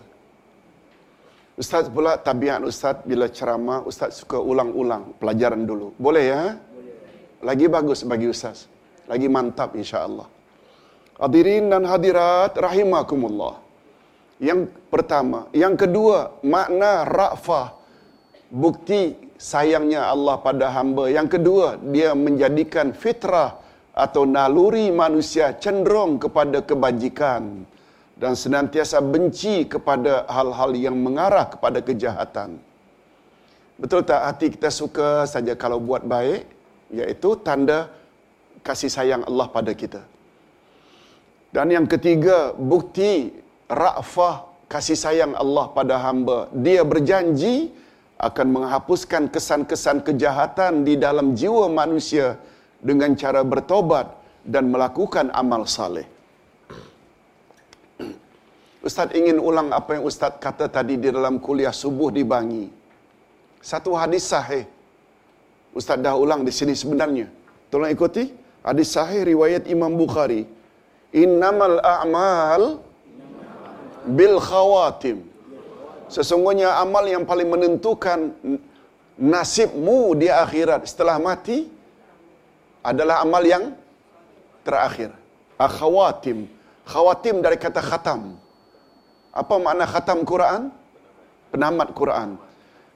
Ustaz 1.54 1.86
pula 1.86 2.18
tabiat 2.18 2.66
ustaz 2.66 3.06
bila 3.06 3.30
ceramah 3.30 3.86
ustaz 3.86 4.18
suka 4.18 4.42
ulang-ulang 4.42 5.14
pelajaran 5.22 5.62
dulu. 5.70 5.94
Boleh 6.02 6.26
ya? 6.34 6.44
Lagi 7.46 7.70
bagus 7.70 8.02
bagi 8.02 8.26
ustaz. 8.34 8.66
Lagi 9.06 9.30
mantap 9.30 9.78
insya-Allah. 9.78 10.26
Hadirin 11.22 11.70
dan 11.70 11.86
hadirat 11.86 12.58
rahimakumullah. 12.58 13.62
Yang 14.42 14.74
pertama, 14.90 15.48
yang 15.54 15.78
kedua, 15.78 16.42
makna 16.42 17.06
ra'fah 17.06 17.78
bukti 18.50 19.16
sayangnya 19.38 20.10
Allah 20.14 20.36
pada 20.42 20.74
hamba. 20.74 21.10
Yang 21.10 21.40
kedua, 21.40 21.68
dia 21.96 22.18
menjadikan 22.18 22.92
fitrah 22.98 23.62
atau 23.94 24.26
naluri 24.26 24.90
manusia 24.90 25.54
cenderung 25.64 26.18
kepada 26.18 26.66
kebajikan 26.66 27.62
dan 28.18 28.34
senantiasa 28.34 28.98
benci 29.02 29.70
kepada 29.70 30.26
hal-hal 30.30 30.72
yang 30.74 30.98
mengarah 30.98 31.46
kepada 31.54 31.80
kejahatan. 31.82 32.58
Betul 33.78 34.06
tak 34.06 34.22
hati 34.22 34.48
kita 34.54 34.70
suka 34.70 35.26
saja 35.30 35.54
kalau 35.58 35.78
buat 35.78 36.06
baik, 36.06 36.46
iaitu 36.94 37.30
tanda 37.42 37.90
kasih 38.62 38.90
sayang 38.90 39.22
Allah 39.26 39.48
pada 39.50 39.74
kita. 39.74 40.13
Dan 41.54 41.70
yang 41.70 41.86
ketiga, 41.86 42.58
bukti 42.58 43.30
ra'fah 43.70 44.50
kasih 44.66 44.98
sayang 44.98 45.34
Allah 45.38 45.70
pada 45.78 46.02
hamba. 46.02 46.50
Dia 46.66 46.82
berjanji 46.82 47.70
akan 48.18 48.48
menghapuskan 48.56 49.30
kesan-kesan 49.30 50.02
kejahatan 50.08 50.82
di 50.88 50.98
dalam 50.98 51.38
jiwa 51.38 51.70
manusia 51.70 52.42
dengan 52.82 53.14
cara 53.14 53.46
bertobat 53.46 54.10
dan 54.42 54.74
melakukan 54.74 55.30
amal 55.30 55.70
saleh. 55.70 56.10
Ustaz 58.84 59.16
ingin 59.16 59.38
ulang 59.40 59.70
apa 59.72 59.96
yang 59.96 60.04
Ustaz 60.10 60.36
kata 60.44 60.68
tadi 60.68 61.00
di 61.00 61.08
dalam 61.08 61.40
kuliah 61.40 61.72
subuh 61.72 62.10
di 62.12 62.26
Bangi. 62.28 62.68
Satu 63.64 63.96
hadis 63.96 64.28
sahih. 64.28 64.68
Ustaz 65.72 66.02
dah 66.04 66.18
ulang 66.20 66.42
di 66.44 66.52
sini 66.52 66.76
sebenarnya. 66.76 67.32
Tolong 67.72 67.94
ikuti. 67.94 68.28
Hadis 68.60 68.92
sahih 68.92 69.24
riwayat 69.32 69.72
Imam 69.72 69.96
Bukhari. 69.96 70.44
Innamal 71.14 71.78
a'mal 71.80 72.82
bil 74.18 74.42
khawatim. 74.42 75.24
Sesungguhnya 76.10 76.78
amal 76.78 77.06
yang 77.06 77.24
paling 77.26 77.50
menentukan 77.50 78.34
nasibmu 79.18 80.18
di 80.18 80.30
akhirat 80.30 80.86
setelah 80.90 81.18
mati 81.18 81.70
adalah 82.82 83.22
amal 83.22 83.42
yang 83.42 83.74
terakhir. 84.66 85.14
Akhawatim. 85.58 86.50
Khawatim 86.84 87.40
dari 87.40 87.56
kata 87.56 87.80
khatam. 87.80 88.36
Apa 89.32 89.56
makna 89.58 89.88
khatam 89.88 90.22
Quran? 90.28 90.70
Penamat 91.54 91.94
Quran. 91.96 92.36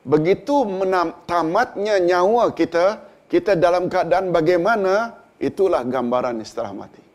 Begitu 0.04 0.66
tamatnya 1.30 2.02
nyawa 2.02 2.52
kita, 2.52 3.02
kita 3.32 3.56
dalam 3.56 3.88
keadaan 3.88 4.34
bagaimana, 4.34 5.16
itulah 5.40 5.82
gambaran 5.86 6.42
setelah 6.44 6.74
mati. 6.76 7.07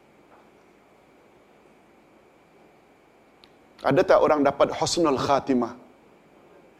Ada 3.82 4.02
tak 4.06 4.18
orang 4.22 4.40
dapat 4.46 4.68
husnul 4.78 5.18
khatimah? 5.18 5.74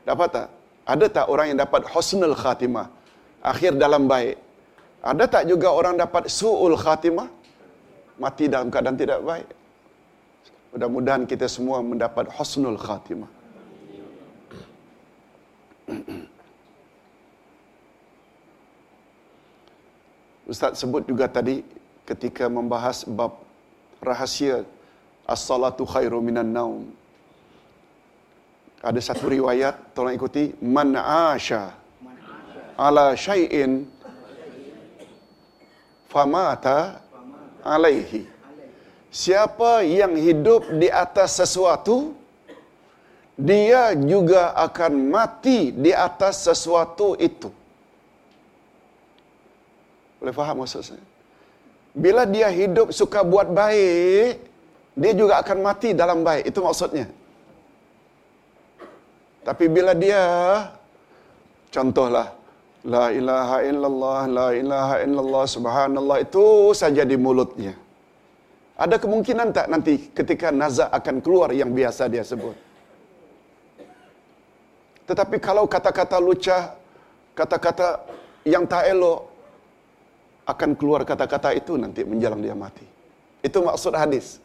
Dapat 0.07 0.29
tak? 0.31 0.49
Ada 0.87 1.07
tak 1.11 1.27
orang 1.33 1.47
yang 1.51 1.59
dapat 1.59 1.83
husnul 1.91 2.37
khatimah? 2.39 2.87
Akhir 3.43 3.75
dalam 3.75 4.07
baik. 4.07 4.39
Ada 5.03 5.25
tak 5.27 5.45
juga 5.51 5.69
orang 5.75 5.99
dapat 5.99 6.31
su'ul 6.31 6.79
khatimah? 6.79 7.27
Mati 8.23 8.47
dalam 8.47 8.71
keadaan 8.71 8.95
tidak 8.95 9.19
baik. 9.27 9.49
Mudah-mudahan 10.71 11.23
kita 11.27 11.51
semua 11.51 11.83
mendapat 11.83 12.31
husnul 12.31 12.79
khatimah. 12.79 13.31
Ustaz 20.47 20.79
sebut 20.79 21.03
juga 21.11 21.27
tadi 21.27 21.67
ketika 22.07 22.47
membahas 22.47 23.03
bab 23.07 23.43
rahasia 24.03 24.63
as-salatu 25.33 25.89
khairu 25.89 26.21
minan 26.21 26.53
naum. 26.57 26.85
Ada 28.83 29.01
satu 29.01 29.31
riwayat, 29.31 29.95
tolong 29.95 30.15
ikuti, 30.19 30.53
man 30.59 30.99
asha 30.99 31.63
ala 32.77 33.15
syai'in 33.15 33.87
famata 36.11 37.01
alaihi. 37.63 38.27
Siapa 39.13 39.85
yang 39.85 40.17
hidup 40.17 40.73
di 40.81 40.89
atas 40.89 41.37
sesuatu, 41.37 42.17
dia 43.37 43.93
juga 43.97 44.57
akan 44.57 44.93
mati 45.13 45.71
di 45.73 45.93
atas 45.93 46.49
sesuatu 46.49 47.15
itu. 47.21 47.53
Boleh 50.19 50.35
faham 50.35 50.65
maksud 50.65 50.81
saya? 50.81 51.05
Bila 51.93 52.25
dia 52.25 52.49
hidup 52.49 52.89
suka 52.89 53.21
buat 53.21 53.53
baik, 53.53 54.52
dia 54.93 55.13
juga 55.17 55.41
akan 55.41 55.59
mati 55.65 55.97
dalam 55.97 56.21
baik. 56.27 56.53
Itu 56.53 56.61
maksudnya. 56.61 57.07
Tapi 59.43 59.65
bila 59.67 59.93
dia, 59.97 60.23
contohlah, 61.75 62.43
La 62.83 63.15
ilaha 63.15 63.63
illallah, 63.63 64.21
la 64.27 64.49
ilaha 64.59 64.97
illallah, 65.07 65.45
subhanallah, 65.47 66.19
itu 66.27 66.75
saja 66.75 67.07
di 67.07 67.15
mulutnya. 67.15 67.79
Ada 68.75 68.99
kemungkinan 68.99 69.55
tak 69.55 69.71
nanti 69.71 70.11
ketika 70.11 70.51
nazak 70.51 70.91
akan 70.91 71.23
keluar 71.23 71.55
yang 71.55 71.71
biasa 71.71 72.11
dia 72.11 72.27
sebut? 72.27 72.59
Tetapi 75.07 75.39
kalau 75.39 75.71
kata-kata 75.71 76.19
lucah, 76.19 76.75
kata-kata 77.39 78.03
yang 78.43 78.67
tak 78.67 78.91
elok, 78.91 79.31
akan 80.43 80.75
keluar 80.75 81.07
kata-kata 81.07 81.55
itu 81.55 81.79
nanti 81.79 82.03
menjelang 82.03 82.43
dia 82.43 82.59
mati. 82.59 82.83
Itu 83.47 83.63
maksud 83.63 83.95
hadis. 83.95 84.43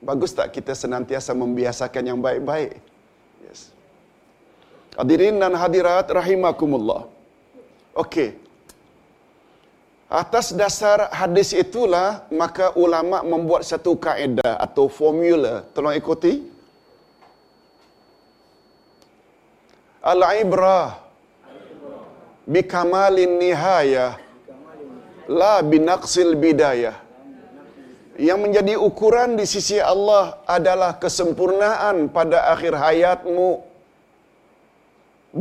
Bagus 0.00 0.32
tak 0.32 0.48
kita 0.56 0.72
senantiasa 0.72 1.36
membiasakan 1.36 2.04
yang 2.10 2.18
baik-baik? 2.24 2.80
Yes. 3.44 3.68
Hadirin 4.96 5.36
dan 5.36 5.52
hadirat 5.62 6.08
rahimakumullah. 6.08 7.04
Okey. 7.92 8.40
Atas 10.10 10.46
dasar 10.60 11.06
hadis 11.20 11.54
itulah 11.54 12.26
maka 12.42 12.74
ulama 12.74 13.20
membuat 13.22 13.62
satu 13.62 13.92
kaedah 13.94 14.56
atau 14.66 14.88
formula. 14.88 15.68
Tolong 15.76 15.94
ikuti. 16.00 16.48
Al-ibrah 20.00 20.96
bikamalin 22.48 23.36
nihayah 23.36 24.16
la 25.28 25.54
binaqsil 25.60 26.32
bidayah 26.34 26.96
yang 28.28 28.38
menjadi 28.44 28.74
ukuran 28.88 29.30
di 29.40 29.44
sisi 29.52 29.76
Allah 29.92 30.24
adalah 30.56 31.00
kesempurnaan 31.02 32.12
pada 32.16 32.38
akhir 32.52 32.76
hayatmu. 32.84 33.50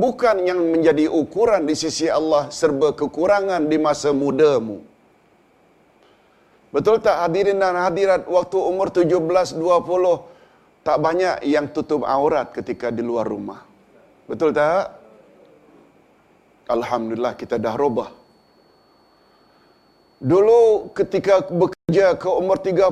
Bukan 0.04 0.38
yang 0.50 0.60
menjadi 0.74 1.06
ukuran 1.22 1.68
di 1.70 1.76
sisi 1.84 2.08
Allah 2.20 2.48
serba 2.60 2.90
kekurangan 3.02 3.68
di 3.72 3.78
masa 3.88 4.10
mudamu. 4.22 4.78
Betul 6.76 7.02
tak 7.06 7.18
hadirin 7.26 7.60
dan 7.64 7.76
hadirat 7.86 8.24
waktu 8.30 8.58
umur 8.72 8.88
17 8.94 9.58
20 9.58 10.86
tak 10.88 10.98
banyak 11.06 11.36
yang 11.54 11.66
tutup 11.76 12.02
aurat 12.06 12.48
ketika 12.58 12.94
di 12.98 13.02
luar 13.10 13.26
rumah. 13.34 13.60
Betul 14.30 14.54
tak? 14.54 14.94
Alhamdulillah 16.70 17.34
kita 17.34 17.58
dah 17.58 17.74
robah 17.74 18.20
Dulu 20.20 20.92
ketika 20.92 21.48
bekerja 21.90 22.22
ke 22.22 22.30
umur 22.30 22.62
30, 22.62 22.86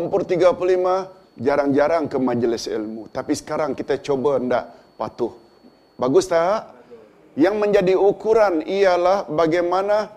umur 0.00 0.24
35, 0.24 1.12
jarang-jarang 1.36 2.08
ke 2.08 2.16
majlis 2.16 2.64
ilmu. 2.64 3.12
Tapi 3.12 3.36
sekarang 3.36 3.76
kita 3.76 4.00
coba 4.00 4.40
ndak 4.40 4.64
patuh. 4.96 5.36
Bagus 6.00 6.32
tak? 6.32 6.72
Yang 7.36 7.56
menjadi 7.60 7.94
ukuran 8.00 8.64
ialah 8.64 9.28
bagaimana 9.28 10.08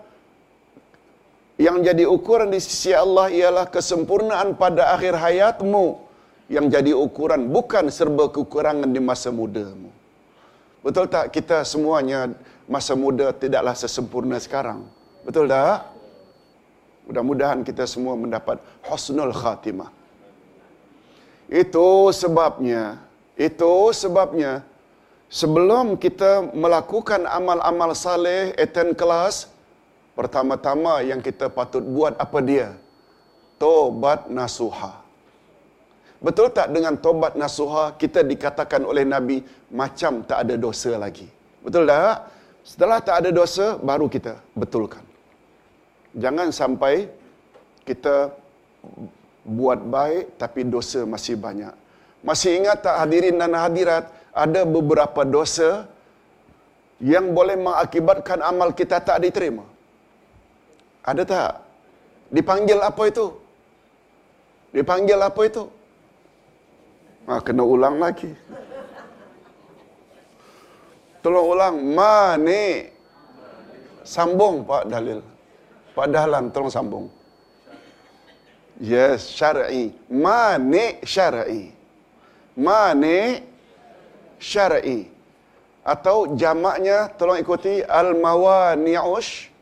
yang 1.60 1.84
jadi 1.84 2.08
ukuran 2.08 2.48
di 2.48 2.58
sisi 2.64 2.96
Allah 2.96 3.28
ialah 3.28 3.68
kesempurnaan 3.68 4.56
pada 4.56 4.96
akhir 4.96 5.12
hayatmu. 5.20 6.00
Yang 6.48 6.66
jadi 6.72 6.92
ukuran 6.96 7.52
bukan 7.52 7.92
serba 7.92 8.32
kekurangan 8.32 8.88
di 8.88 9.00
masa 9.04 9.28
mudamu. 9.28 9.92
Betul 10.80 11.04
tak 11.12 11.36
kita 11.36 11.68
semuanya 11.68 12.32
masa 12.64 12.96
muda 12.96 13.28
tidaklah 13.36 13.76
sesempurna 13.76 14.40
sekarang? 14.40 14.88
Betul 15.20 15.52
tak? 15.52 15.91
Mudah-mudahan 17.12 17.60
kita 17.60 17.84
semua 17.84 18.16
mendapat 18.16 18.56
husnul 18.88 19.36
khatimah. 19.36 19.92
Itu 21.52 22.08
sebabnya, 22.08 22.96
itu 23.36 23.92
sebabnya 23.92 24.64
sebelum 25.28 26.00
kita 26.00 26.56
melakukan 26.56 27.28
amal-amal 27.28 27.92
saleh 27.92 28.56
attend 28.56 28.96
kelas, 28.96 29.52
pertama-tama 30.16 31.04
yang 31.04 31.20
kita 31.20 31.52
patut 31.52 31.84
buat 31.84 32.16
apa 32.16 32.38
dia? 32.40 32.72
Tobat 33.60 34.32
nasuha. 34.32 35.04
Betul 36.24 36.48
tak 36.56 36.72
dengan 36.72 36.96
tobat 36.96 37.36
nasuha 37.36 37.92
kita 38.00 38.24
dikatakan 38.24 38.88
oleh 38.88 39.04
Nabi 39.04 39.44
macam 39.68 40.24
tak 40.24 40.48
ada 40.48 40.56
dosa 40.56 40.96
lagi? 40.96 41.28
Betul 41.60 41.84
tak? 41.84 42.32
Setelah 42.64 43.04
tak 43.04 43.16
ada 43.20 43.28
dosa 43.28 43.76
baru 43.76 44.08
kita 44.08 44.40
betulkan 44.56 45.11
jangan 46.16 46.48
sampai 46.52 47.08
kita 47.88 48.30
buat 49.42 49.80
baik 49.82 50.38
tapi 50.38 50.62
dosa 50.66 51.02
masih 51.02 51.36
banyak. 51.38 51.74
Masih 52.22 52.62
ingat 52.62 52.86
tak 52.86 52.96
hadirin 53.02 53.34
dan 53.34 53.54
hadirat, 53.58 54.06
ada 54.30 54.62
beberapa 54.62 55.26
dosa 55.26 55.90
yang 57.02 57.34
boleh 57.34 57.58
mengakibatkan 57.58 58.38
amal 58.38 58.70
kita 58.70 59.02
tak 59.02 59.18
diterima? 59.26 59.66
Ada 61.02 61.22
tak? 61.26 61.52
Dipanggil 62.30 62.78
apa 62.78 63.02
itu? 63.10 63.26
Dipanggil 64.70 65.18
apa 65.18 65.40
itu? 65.50 65.64
Ah, 67.26 67.42
kena 67.42 67.66
ulang 67.66 67.98
lagi. 67.98 68.30
Tolong 71.22 71.46
ulang. 71.54 71.76
Mani. 71.98 72.90
Sambung 74.02 74.66
Pak 74.66 74.90
Dalil. 74.90 75.31
Padahal 75.92 76.48
tolong 76.48 76.72
sambung. 76.72 77.06
Yes, 78.80 79.28
syar'i. 79.36 79.92
Mani 80.08 80.98
syar'i. 81.04 81.68
Mani 82.56 83.44
syar'i. 84.40 85.06
Atau 85.84 86.38
jamaknya 86.38 87.12
tolong 87.18 87.38
ikuti 87.42 87.84
al-mawani'ush 87.84 89.52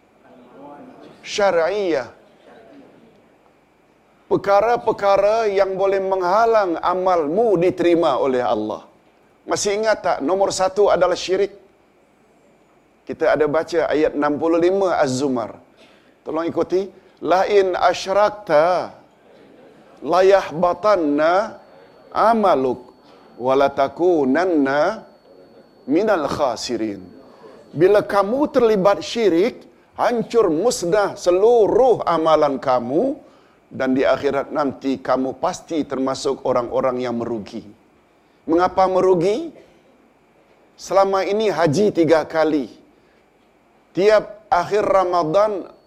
syar'iyah. 1.24 2.08
Perkara-perkara 4.30 5.50
yang 5.50 5.74
boleh 5.74 5.98
menghalang 5.98 6.78
amalmu 6.78 7.58
diterima 7.58 8.14
oleh 8.14 8.38
Allah. 8.38 8.86
Masih 9.42 9.74
ingat 9.74 9.98
tak 10.06 10.18
nomor 10.22 10.54
satu 10.54 10.86
adalah 10.86 11.18
syirik? 11.18 11.50
Kita 13.02 13.34
ada 13.34 13.50
baca 13.50 13.90
ayat 13.90 14.14
65 14.14 14.86
Az-Zumar. 14.86 15.58
Tolong 16.30 16.46
ikuti. 16.46 16.86
Lain 17.26 17.74
asyrakta 17.74 18.94
layah 19.98 20.46
batanna 20.54 21.58
amaluk 22.14 22.94
walatakunanna 23.34 25.10
minal 25.90 26.30
khasirin. 26.30 27.02
Bila 27.74 28.06
kamu 28.06 28.46
terlibat 28.54 29.02
syirik, 29.02 29.66
hancur 29.98 30.54
musnah 30.54 31.18
seluruh 31.18 32.06
amalan 32.06 32.62
kamu 32.62 33.18
dan 33.74 33.98
di 33.98 34.06
akhirat 34.06 34.54
nanti 34.54 35.02
kamu 35.02 35.34
pasti 35.42 35.82
termasuk 35.82 36.46
orang-orang 36.46 37.02
yang 37.02 37.18
merugi. 37.18 37.66
Mengapa 38.46 38.86
merugi? 38.86 39.50
Selama 40.78 41.26
ini 41.26 41.50
haji 41.50 41.90
tiga 41.90 42.22
kali. 42.22 42.70
Tiap 43.98 44.46
akhir 44.46 44.86
Ramadan 44.86 45.79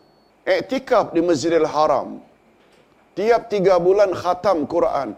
iktikaf 0.46 1.16
di 1.16 1.22
Masjidil 1.24 1.68
Haram. 1.68 2.20
Tiap 3.18 3.42
tiga 3.54 3.78
bulan 3.78 4.12
khatam 4.22 4.66
Quran. 4.66 5.16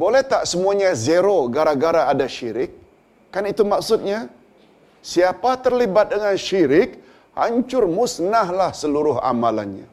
Boleh 0.00 0.22
tak 0.22 0.46
semuanya 0.46 0.94
zero 0.94 1.50
gara-gara 1.50 2.06
ada 2.12 2.26
syirik? 2.30 2.70
Kan 3.34 3.44
itu 3.52 3.62
maksudnya. 3.66 4.30
Siapa 5.02 5.56
terlibat 5.64 6.12
dengan 6.12 6.36
syirik, 6.36 7.00
hancur 7.34 7.88
musnahlah 7.88 8.70
seluruh 8.70 9.16
amalannya. 9.30 9.88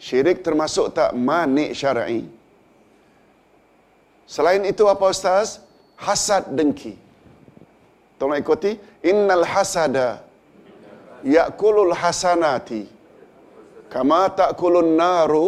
Syirik 0.00 0.40
termasuk 0.40 0.96
tak 0.96 1.12
manik 1.12 1.76
syar'i. 1.76 2.24
Selain 4.24 4.62
itu 4.64 4.88
apa 4.88 5.04
Ustaz? 5.14 5.60
Hasad 6.00 6.48
dengki. 6.56 6.96
Tolong 8.16 8.40
ikuti. 8.40 8.80
Innal 9.04 9.44
hasada 9.44 10.24
ya'kulul 11.20 11.92
hasanati 11.92 12.99
kama 13.94 14.20
ta'kulun 14.40 14.90
naru 15.00 15.46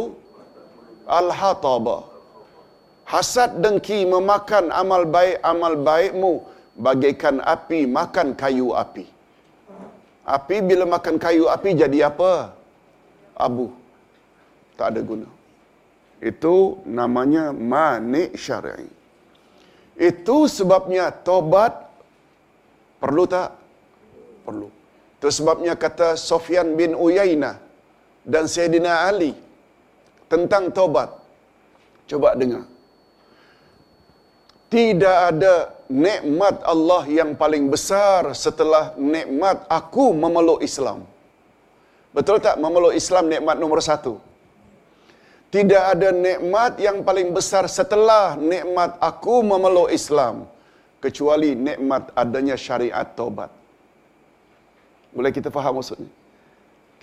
al-hataba. 1.18 1.98
Hasad 3.12 3.50
dengki 3.64 3.98
memakan 4.12 4.66
amal 4.82 5.02
baik 5.14 5.36
amal 5.52 5.74
baikmu 5.88 6.32
bagaikan 6.84 7.36
api 7.54 7.80
makan 7.98 8.28
kayu 8.42 8.68
api. 8.82 9.06
Api 10.36 10.56
bila 10.68 10.84
makan 10.94 11.16
kayu 11.24 11.44
api 11.54 11.70
jadi 11.82 11.98
apa? 12.10 12.32
Abu. 13.46 13.66
Tak 14.78 14.86
ada 14.94 15.00
guna. 15.10 15.28
Itu 16.30 16.54
namanya 16.98 17.44
manik 17.74 18.38
syar'i. 18.44 18.90
Itu 20.08 20.36
sebabnya 20.56 21.04
tobat 21.26 21.74
perlu 23.02 23.24
tak? 23.34 23.50
Perlu. 24.46 24.68
Itu 25.18 25.28
sebabnya 25.38 25.74
kata 25.84 26.08
Sofyan 26.28 26.78
bin 26.78 26.94
Uyainah 27.06 27.61
dan 28.22 28.44
Sayyidina 28.54 29.10
Ali 29.10 29.32
tentang 30.32 30.70
tobat. 30.76 31.10
Coba 32.10 32.34
dengar. 32.40 32.64
Tidak 34.72 35.16
ada 35.30 35.54
nikmat 35.92 36.64
Allah 36.72 37.02
yang 37.18 37.36
paling 37.36 37.68
besar 37.68 38.32
setelah 38.32 38.96
nikmat 38.96 39.68
aku 39.78 40.16
memeluk 40.16 40.64
Islam. 40.64 41.04
Betul 42.16 42.40
tak 42.46 42.56
memeluk 42.56 42.96
Islam 42.96 43.28
nikmat 43.28 43.56
nomor 43.60 43.80
satu? 43.84 44.16
Tidak 45.52 45.82
ada 45.92 46.08
nikmat 46.26 46.80
yang 46.80 47.04
paling 47.04 47.28
besar 47.36 47.68
setelah 47.68 48.40
nikmat 48.40 48.96
aku 48.96 49.44
memeluk 49.44 49.92
Islam. 49.92 50.48
Kecuali 51.04 51.52
nikmat 51.68 52.14
adanya 52.22 52.56
syariat 52.56 53.04
taubat. 53.18 53.50
Boleh 55.12 55.32
kita 55.36 55.52
faham 55.52 55.76
maksudnya? 55.76 56.08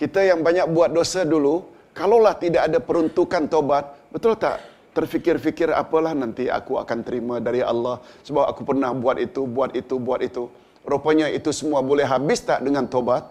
Kita 0.00 0.24
yang 0.24 0.40
banyak 0.40 0.72
buat 0.72 0.88
dosa 0.96 1.28
dulu, 1.28 1.60
kalaulah 1.92 2.32
tidak 2.32 2.72
ada 2.72 2.80
peruntukan 2.80 3.44
taubat, 3.52 3.84
betul 4.08 4.32
tak? 4.32 4.64
Terfikir-fikir 4.96 5.68
apalah 5.76 6.16
nanti 6.16 6.48
aku 6.48 6.80
akan 6.80 7.04
terima 7.04 7.36
dari 7.36 7.60
Allah 7.60 8.00
sebab 8.24 8.48
aku 8.48 8.64
pernah 8.64 8.96
buat 8.96 9.20
itu, 9.20 9.44
buat 9.44 9.76
itu, 9.76 10.00
buat 10.00 10.24
itu. 10.24 10.48
Rupanya 10.88 11.28
itu 11.28 11.52
semua 11.52 11.84
boleh 11.84 12.08
habis 12.08 12.40
tak 12.40 12.64
dengan 12.64 12.88
tobat? 12.88 13.28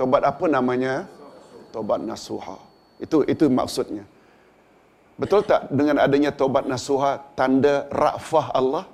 Tobat 0.00 0.24
apa 0.24 0.48
namanya? 0.48 1.04
Tobat 1.76 2.00
nasuha. 2.00 2.56
Itu 2.96 3.28
itu 3.28 3.44
maksudnya. 3.52 4.08
Betul 5.20 5.44
tak 5.44 5.68
dengan 5.68 6.00
adanya 6.00 6.32
tobat 6.32 6.64
nasuha 6.64 7.20
tanda 7.36 7.84
rafah 7.92 8.48
Allah? 8.56 8.84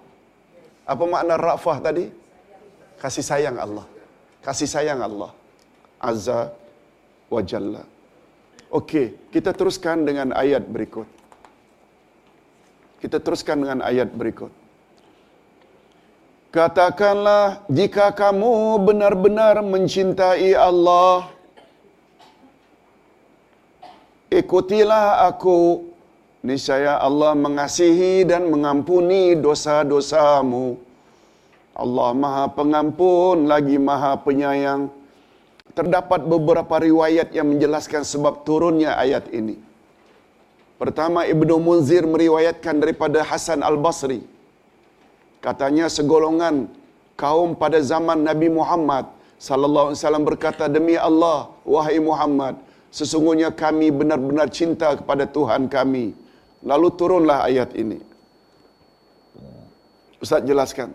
Apa 0.83 1.05
makna 1.07 1.39
rafah 1.39 1.79
tadi? 1.79 2.11
Kasih 2.99 3.23
sayang 3.23 3.55
Allah. 3.55 3.87
Kasih 4.43 4.67
sayang 4.67 4.99
Allah. 4.99 5.31
Azza 6.03 6.53
wa 7.37 7.43
Jalla. 7.51 7.83
Okey, 8.79 9.07
kita 9.35 9.51
teruskan 9.59 10.03
dengan 10.09 10.29
ayat 10.43 10.65
berikut. 10.75 11.09
Kita 13.03 13.19
teruskan 13.21 13.57
dengan 13.63 13.81
ayat 13.91 14.11
berikut. 14.21 14.53
Katakanlah 16.55 17.67
jika 17.79 18.07
kamu 18.15 18.79
benar-benar 18.89 19.59
mencintai 19.73 20.55
Allah, 20.55 21.29
ikutilah 24.31 25.27
aku. 25.31 25.91
Niscaya 26.45 27.01
Allah 27.01 27.33
mengasihi 27.45 28.23
dan 28.31 28.43
mengampuni 28.53 29.33
dosa-dosamu. 29.45 30.77
Allah 31.73 32.11
Maha 32.23 32.45
Pengampun 32.59 33.49
lagi 33.53 33.77
Maha 33.81 34.13
Penyayang. 34.21 34.93
Terdapat 35.79 36.21
beberapa 36.33 36.77
riwayat 36.89 37.29
yang 37.37 37.47
menjelaskan 37.53 38.03
sebab 38.13 38.47
turunnya 38.47 38.95
ayat 39.05 39.27
ini. 39.35 39.57
Pertama 40.83 41.21
Ibnu 41.35 41.55
Munzir 41.67 42.05
meriwayatkan 42.15 42.79
daripada 42.83 43.23
Hasan 43.31 43.61
Al-Basri. 43.71 44.21
Katanya 45.47 45.87
segolongan 45.97 46.71
kaum 47.23 47.51
pada 47.63 47.79
zaman 47.93 48.23
Nabi 48.29 48.49
Muhammad 48.59 49.07
sallallahu 49.47 49.87
alaihi 49.91 50.01
wasallam 50.01 50.25
berkata 50.31 50.65
demi 50.77 50.95
Allah 51.09 51.53
wahai 51.75 51.99
Muhammad 52.11 52.55
sesungguhnya 52.99 53.51
kami 53.63 53.91
benar-benar 54.01 54.49
cinta 54.59 54.89
kepada 54.99 55.25
Tuhan 55.37 55.67
kami. 55.77 56.07
Lalu 56.71 56.89
turunlah 57.01 57.39
ayat 57.49 57.71
ini. 57.83 57.99
Ustaz 60.23 60.41
jelaskan. 60.51 60.91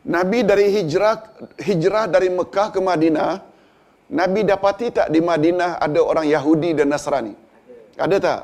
Nabi 0.00 0.40
dari 0.40 0.72
hijrah 0.72 1.20
hijrah 1.60 2.08
dari 2.08 2.32
Mekah 2.32 2.72
ke 2.72 2.80
Madinah, 2.80 3.44
Nabi 4.16 4.40
dapati 4.48 4.88
tak 4.88 5.12
di 5.12 5.20
Madinah 5.20 5.76
ada 5.76 6.00
orang 6.00 6.24
Yahudi 6.24 6.72
dan 6.72 6.88
Nasrani? 6.88 7.36
Ada 8.00 8.16
tak? 8.16 8.40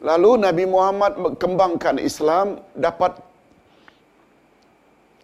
Lalu 0.00 0.30
Nabi 0.46 0.64
Muhammad 0.64 1.12
kembangkan 1.36 2.00
Islam 2.00 2.62
dapat 2.72 3.20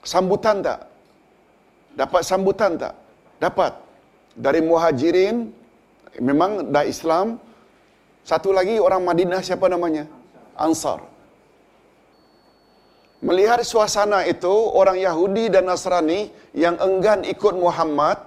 sambutan 0.05 0.61
tak? 0.61 0.81
Dapat 1.96 2.22
sambutan 2.27 2.72
tak? 2.77 2.94
Dapat. 3.40 3.72
Dari 4.35 4.61
Muhajirin 4.61 5.48
memang 6.20 6.74
dah 6.74 6.85
Islam. 6.85 7.38
Satu 8.27 8.53
lagi 8.53 8.77
orang 8.77 9.00
Madinah 9.07 9.40
siapa 9.40 9.70
namanya? 9.70 10.05
Ansar. 10.59 11.13
Melihat 13.24 13.64
suasana 13.64 14.20
itu, 14.28 14.52
orang 14.80 15.00
Yahudi 15.00 15.48
dan 15.48 15.64
Nasrani 15.64 16.28
yang 16.52 16.76
enggan 16.76 17.24
ikut 17.24 17.56
Muhammad 17.56 18.20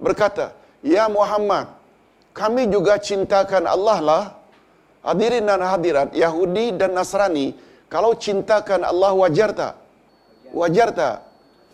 berkata, 0.00 0.56
Ya 0.80 1.04
Muhammad, 1.12 1.68
kami 2.32 2.64
juga 2.72 2.96
cintakan 2.96 3.68
Allah 3.68 3.98
lah. 4.00 4.24
Hadirin 5.04 5.44
dan 5.44 5.60
hadirat, 5.60 6.08
Yahudi 6.16 6.72
dan 6.80 6.96
Nasrani, 6.96 7.52
kalau 7.92 8.16
cintakan 8.16 8.80
Allah 8.80 9.12
wajar 9.12 9.50
tak? 9.52 9.74
Wajar 10.56 10.88
tak? 10.96 11.16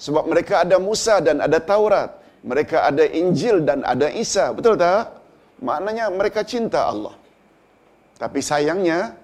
Sebab 0.02 0.24
mereka 0.26 0.66
ada 0.66 0.76
Musa 0.82 1.22
dan 1.22 1.38
ada 1.46 1.58
Taurat. 1.62 2.18
Mereka 2.42 2.82
ada 2.90 3.04
Injil 3.06 3.62
dan 3.68 3.86
ada 3.86 4.10
Isa. 4.10 4.50
Betul 4.50 4.74
tak? 4.78 5.22
Maknanya 5.62 6.10
mereka 6.10 6.42
cinta 6.42 6.86
Allah. 6.90 7.14
Tapi 8.18 8.40
sayangnya, 8.42 9.14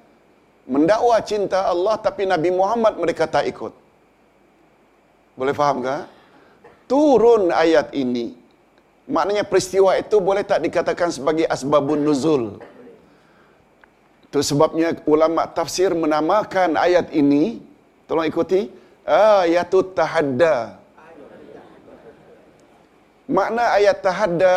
mendakwa 0.66 1.16
cinta 1.30 1.66
Allah 1.72 1.98
tapi 1.98 2.22
Nabi 2.28 2.50
Muhammad 2.54 2.94
mereka 3.02 3.26
tak 3.26 3.46
ikut. 3.50 3.72
Boleh 5.38 5.54
faham 5.56 5.80
ke? 5.82 5.96
Turun 6.90 7.48
ayat 7.50 7.90
ini. 7.96 8.36
Maknanya 9.08 9.42
peristiwa 9.42 9.96
itu 9.98 10.16
boleh 10.22 10.44
tak 10.46 10.62
dikatakan 10.62 11.10
sebagai 11.10 11.46
asbabun 11.48 12.00
nuzul. 12.06 12.62
Itu 14.28 14.40
sebabnya 14.40 14.96
ulama 15.04 15.44
tafsir 15.50 15.92
menamakan 15.92 16.78
ayat 16.78 17.12
ini, 17.12 17.60
tolong 18.06 18.28
ikuti, 18.28 18.70
ayatut 19.04 19.92
tahadda. 19.98 20.78
Makna 23.28 23.64
ayat 23.76 23.96
tahadda, 24.04 24.56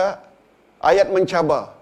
ayat 0.80 1.08
mencabar. 1.10 1.76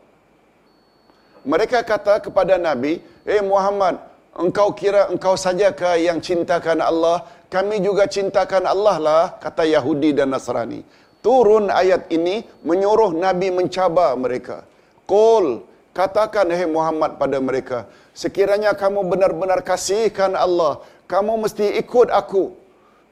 Mereka 1.43 1.83
kata 1.83 2.23
kepada 2.23 2.55
Nabi, 2.55 3.03
Eh 3.27 3.43
Muhammad, 3.43 3.99
engkau 4.37 4.73
kira 4.73 5.09
engkau 5.13 5.35
sajakah 5.37 5.95
yang 5.97 6.19
cintakan 6.19 6.81
Allah? 6.81 7.25
Kami 7.53 7.77
juga 7.85 8.09
cintakan 8.09 8.65
Allah 8.65 8.97
lah, 8.97 9.23
kata 9.37 9.63
Yahudi 9.69 10.09
dan 10.17 10.33
Nasrani. 10.33 10.81
Turun 11.21 11.69
ayat 11.69 12.09
ini 12.09 12.41
menyuruh 12.65 13.13
Nabi 13.13 13.53
mencabar 13.53 14.17
mereka. 14.17 14.65
Qul, 15.05 15.61
katakan 15.93 16.49
hai 16.49 16.65
Muhammad 16.65 17.21
pada 17.21 17.37
mereka, 17.37 17.85
sekiranya 18.17 18.73
kamu 18.73 19.05
benar-benar 19.05 19.61
kasihkan 19.61 20.33
Allah, 20.33 20.81
kamu 21.05 21.45
mesti 21.45 21.77
ikut 21.79 22.09
aku. 22.09 22.57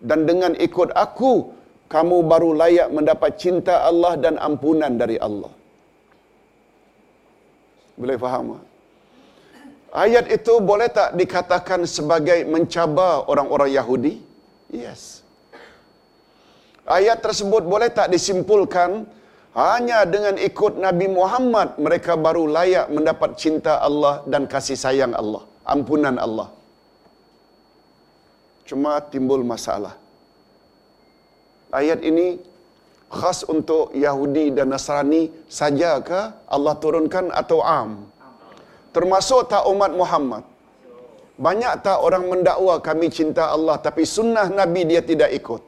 Dan 0.01 0.25
dengan 0.25 0.57
ikut 0.57 0.89
aku, 0.97 1.53
kamu 1.85 2.25
baru 2.25 2.57
layak 2.57 2.89
mendapat 2.89 3.37
cinta 3.37 3.85
Allah 3.85 4.17
dan 4.17 4.41
ampunan 4.41 4.97
dari 4.97 5.21
Allah. 5.21 5.53
Boleh 7.99 8.17
faham? 8.17 8.57
Ayat 9.91 10.31
itu 10.31 10.53
boleh 10.63 10.87
tak 10.87 11.19
dikatakan 11.19 11.83
sebagai 11.83 12.47
mencabar 12.47 13.27
orang-orang 13.27 13.75
Yahudi? 13.75 14.23
Yes. 14.71 15.19
Ayat 16.87 17.19
tersebut 17.19 17.67
boleh 17.67 17.91
tak 17.91 18.07
disimpulkan 18.07 19.03
hanya 19.51 20.07
dengan 20.07 20.39
ikut 20.39 20.79
Nabi 20.79 21.11
Muhammad 21.11 21.75
mereka 21.75 22.15
baru 22.15 22.47
layak 22.47 22.87
mendapat 22.87 23.35
cinta 23.35 23.83
Allah 23.83 24.23
dan 24.31 24.47
kasih 24.47 24.79
sayang 24.79 25.11
Allah, 25.11 25.43
ampunan 25.67 26.15
Allah. 26.15 26.47
Cuma 28.63 29.03
timbul 29.03 29.43
masalah. 29.43 29.99
Ayat 31.67 31.99
ini 31.99 32.39
khas 33.11 33.43
untuk 33.43 33.91
Yahudi 33.91 34.55
dan 34.55 34.71
Nasrani 34.71 35.27
saja 35.51 35.99
ke 35.99 36.31
Allah 36.47 36.75
turunkan 36.79 37.27
atau 37.35 37.59
am? 37.59 38.10
Termasuk 38.95 39.47
tak 39.51 39.63
umat 39.71 39.91
Muhammad? 40.01 40.43
Banyak 41.45 41.73
tak 41.85 41.97
orang 42.05 42.25
mendakwa 42.31 42.75
kami 42.87 43.07
cinta 43.17 43.43
Allah 43.55 43.75
tapi 43.85 44.03
sunnah 44.15 44.47
Nabi 44.59 44.81
dia 44.91 45.01
tidak 45.01 45.31
ikut? 45.39 45.61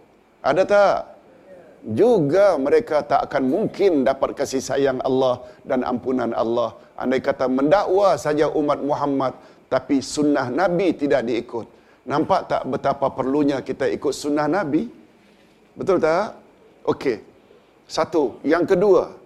Ada 0.44 0.64
tak? 0.68 0.98
Juga 2.00 2.46
mereka 2.66 3.04
tak 3.12 3.28
akan 3.28 3.44
mungkin 3.54 3.92
dapat 4.08 4.36
kasih 4.40 4.64
sayang 4.64 5.00
Allah 5.08 5.44
dan 5.68 5.88
ampunan 5.88 6.32
Allah. 6.36 6.76
Andai 7.00 7.20
kata 7.24 7.48
mendakwa 7.48 8.16
saja 8.20 8.48
umat 8.60 8.80
Muhammad 8.84 9.34
tapi 9.72 10.04
sunnah 10.04 10.48
Nabi 10.52 10.88
tidak 10.94 11.24
diikut. 11.28 11.68
Nampak 12.04 12.42
tak 12.52 12.64
betapa 12.68 13.08
perlunya 13.18 13.64
kita 13.64 13.88
ikut 13.88 14.12
sunnah 14.12 14.48
Nabi? 14.52 14.84
Betul 15.80 15.98
tak? 16.04 16.36
Okey. 16.84 17.18
Satu. 17.88 18.38
Yang 18.44 18.76
kedua. 18.76 19.23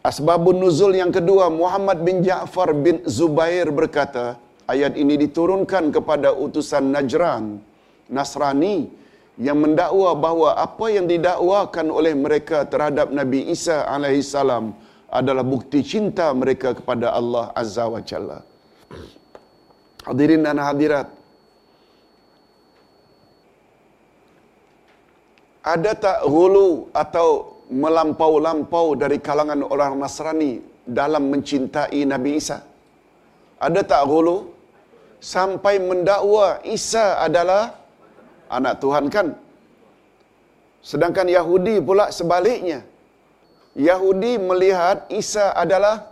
Asbabun 0.00 0.56
nuzul 0.64 0.96
yang 0.96 1.12
kedua. 1.12 1.52
Muhammad 1.52 2.00
bin 2.00 2.24
Ja'far 2.24 2.72
bin 2.72 3.04
Zubair 3.04 3.68
berkata, 3.68 4.40
ayat 4.64 4.96
ini 4.96 5.20
diturunkan 5.20 5.92
kepada 5.92 6.32
utusan 6.32 6.88
Najran, 6.88 7.60
Nasrani, 8.08 8.88
yang 9.36 9.60
mendakwa 9.60 10.10
bahawa 10.16 10.48
apa 10.66 10.86
yang 10.92 11.04
didakwakan 11.08 11.88
oleh 11.92 12.12
mereka 12.16 12.64
terhadap 12.72 13.08
Nabi 13.12 13.48
Isa 13.52 13.88
alaihissalam 13.88 14.72
adalah 15.08 15.44
bukti 15.44 15.80
cinta 15.84 16.28
mereka 16.32 16.76
kepada 16.76 17.12
Allah 17.12 17.52
Azza 17.56 17.84
wa 17.88 18.00
Jalla. 18.04 18.40
Hadirin 20.08 20.44
dan 20.44 20.56
hadirat, 20.56 21.08
ada 25.60 25.92
tak 25.92 26.24
hulu 26.24 26.88
atau 26.96 27.59
melampau-lampau 27.70 28.98
dari 29.02 29.18
kalangan 29.26 29.62
orang 29.72 29.94
Nasrani 30.02 30.52
dalam 30.98 31.30
mencintai 31.32 32.00
Nabi 32.12 32.30
Isa? 32.40 32.58
Ada 33.66 33.80
tak 33.92 34.02
hulu 34.10 34.36
sampai 35.22 35.74
mendakwa 35.78 36.58
Isa 36.76 37.06
adalah 37.26 37.62
anak 38.50 38.74
Tuhan 38.82 39.06
kan? 39.14 39.28
Sedangkan 40.90 41.28
Yahudi 41.28 41.76
pula 41.88 42.08
sebaliknya. 42.18 42.80
Yahudi 43.88 44.32
melihat 44.50 45.06
Isa 45.22 45.54
adalah 45.54 46.10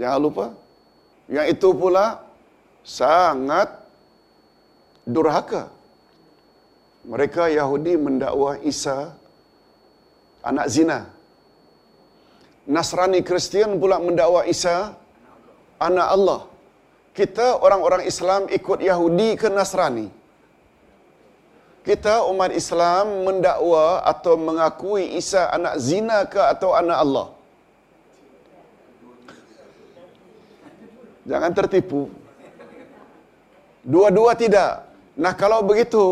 jangan 0.00 0.20
lupa 0.26 0.46
yang 1.30 1.46
itu 1.54 1.70
pula 1.82 2.06
sangat 2.82 3.68
durhaka. 5.06 5.62
Mereka 7.06 7.54
Yahudi 7.54 7.94
mendakwa 8.06 8.58
Isa 8.72 9.14
anak 10.50 10.66
zina. 10.74 10.98
Nasrani 12.66 13.20
Kristian 13.28 13.78
pula 13.82 13.96
mendakwa 14.02 14.42
Isa 14.54 14.94
anak 15.78 16.08
Allah. 16.16 16.40
Kita 17.18 17.46
orang-orang 17.64 18.02
Islam 18.10 18.50
ikut 18.58 18.78
Yahudi 18.90 19.28
ke 19.40 19.48
Nasrani. 19.48 20.06
Kita 21.86 22.26
umat 22.30 22.50
Islam 22.50 23.22
mendakwa 23.26 24.02
atau 24.02 24.34
mengakui 24.34 25.14
Isa 25.20 25.46
anak 25.56 25.74
zina 25.78 26.18
ke 26.26 26.42
atau 26.42 26.74
anak 26.74 26.98
Allah. 27.04 27.26
Jangan 31.30 31.52
tertipu. 31.54 32.10
Dua-dua 33.86 34.34
tidak. 34.34 34.82
Nah 35.14 35.32
kalau 35.42 35.62
begitu, 35.62 36.02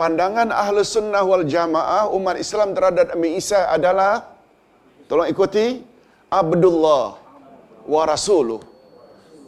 pandangan 0.00 0.48
ahlu 0.50 0.80
sunnah 0.82 1.22
wal 1.22 1.46
jamaah 1.46 2.10
umat 2.16 2.36
Islam 2.38 2.74
terhadap 2.76 3.14
Nabi 3.14 3.38
Isa 3.40 3.70
adalah, 3.70 4.26
tolong 5.06 5.30
ikuti, 5.30 5.82
Abdullah 6.30 7.18
wa 7.86 8.02
Rasuluh. 8.08 8.60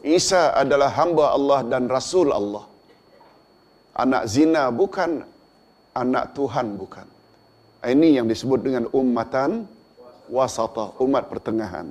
Isa 0.06 0.54
adalah 0.54 0.94
hamba 0.94 1.34
Allah 1.34 1.60
dan 1.66 1.90
Rasul 1.90 2.30
Allah. 2.30 2.62
Anak 3.96 4.30
zina 4.30 4.70
bukan, 4.70 5.24
anak 5.96 6.36
Tuhan 6.36 6.78
bukan. 6.78 7.06
Ini 7.82 8.22
yang 8.22 8.26
disebut 8.30 8.60
dengan 8.62 8.84
ummatan 8.94 9.66
wasata, 10.30 10.94
umat 11.02 11.26
pertengahan. 11.26 11.90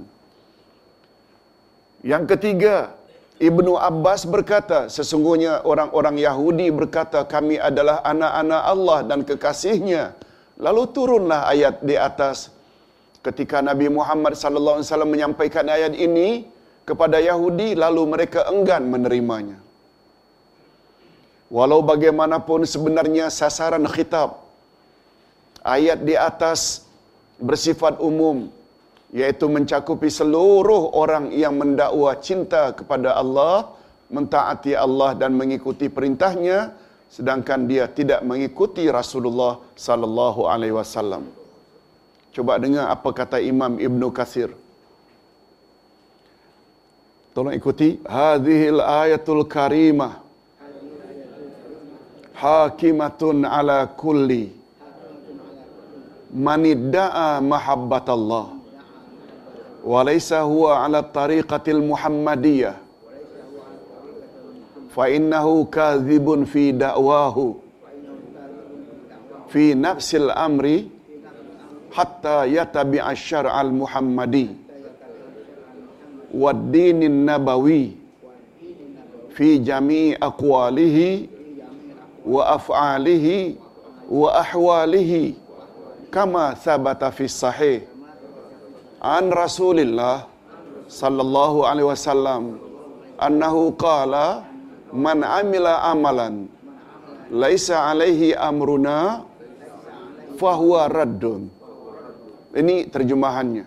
Yang 2.06 2.24
ketiga, 2.38 2.94
Ibnu 3.36 3.76
Abbas 3.76 4.24
berkata, 4.24 4.88
sesungguhnya 4.88 5.60
orang-orang 5.68 6.16
Yahudi 6.24 6.72
berkata 6.72 7.28
kami 7.28 7.60
adalah 7.60 8.00
anak-anak 8.08 8.62
Allah 8.64 9.00
dan 9.04 9.20
kekasihnya. 9.28 10.16
Lalu 10.56 10.84
turunlah 10.96 11.52
ayat 11.52 11.84
di 11.84 12.00
atas 12.00 12.48
ketika 13.20 13.60
Nabi 13.60 13.92
Muhammad 13.92 14.40
wasallam 14.40 15.12
menyampaikan 15.12 15.68
ayat 15.68 15.92
ini 16.00 16.48
kepada 16.88 17.20
Yahudi 17.20 17.76
lalu 17.76 18.08
mereka 18.08 18.48
enggan 18.48 18.88
menerimanya. 18.88 19.60
Walau 21.52 21.84
bagaimanapun 21.84 22.64
sebenarnya 22.64 23.28
sasaran 23.28 23.84
khitab 23.84 24.40
ayat 25.60 26.00
di 26.08 26.16
atas 26.16 26.88
bersifat 27.36 28.00
umum 28.00 28.48
yaitu 29.12 29.46
mencakupi 29.52 30.10
seluruh 30.10 30.94
orang 30.96 31.30
yang 31.34 31.56
mendakwa 31.60 32.16
cinta 32.18 32.74
kepada 32.74 33.14
Allah, 33.18 33.74
mentaati 34.10 34.74
Allah 34.74 35.14
dan 35.18 35.34
mengikuti 35.34 35.90
perintahnya 35.90 36.74
sedangkan 37.10 37.70
dia 37.70 37.86
tidak 37.88 38.22
mengikuti 38.26 38.84
Rasulullah 38.90 39.62
sallallahu 39.78 40.50
alaihi 40.52 40.76
wasallam. 40.76 41.24
Coba 42.36 42.60
dengar 42.60 42.92
apa 42.92 43.10
kata 43.16 43.40
Imam 43.40 43.80
Ibnu 43.80 44.12
Katsir. 44.12 44.52
Tolong 47.32 47.56
ikuti. 47.56 48.00
Hadhil 48.04 48.84
ayatul 48.84 49.48
karimah 49.48 50.24
hakimatun 52.36 53.48
ala 53.48 53.88
kulli 53.96 54.52
manidda'a 56.36 57.40
mahabbat 57.40 58.08
Allah 58.12 58.55
وليس 59.86 60.34
هو 60.34 60.68
على 60.68 61.00
الطريقة 61.00 61.62
المحمدية. 61.68 62.76
فإنه 64.96 65.66
كاذب 65.66 66.44
في 66.44 66.72
دعواه 66.72 67.54
في 69.50 69.74
نفس 69.74 70.16
الأمر 70.16 70.84
حتى 71.92 72.46
يتبع 72.56 73.12
الشرع 73.12 73.62
المحمدي 73.62 74.48
والدين 76.34 77.04
النبوي 77.04 77.92
في 79.36 79.58
جميع 79.58 80.18
أقواله 80.24 81.28
وأفعاله 82.26 83.54
وأحواله 84.12 85.34
kama 86.16 86.56
thabata 86.56 87.12
fi 87.12 87.28
sahih 87.28 87.84
an 89.02 89.34
Rasulillah 89.44 90.28
sallallahu 90.88 91.66
alaihi 91.70 91.90
wasallam 91.94 92.44
annahu 93.28 93.74
qala 93.86 94.46
man 95.06 95.20
amila 95.40 95.74
amalan 95.92 96.36
laisa 97.44 97.90
alaihi 97.90 98.38
amruna 98.50 99.26
fahuwa 100.40 100.88
raddun. 100.92 101.50
Ini 102.56 102.88
terjemahannya. 102.94 103.66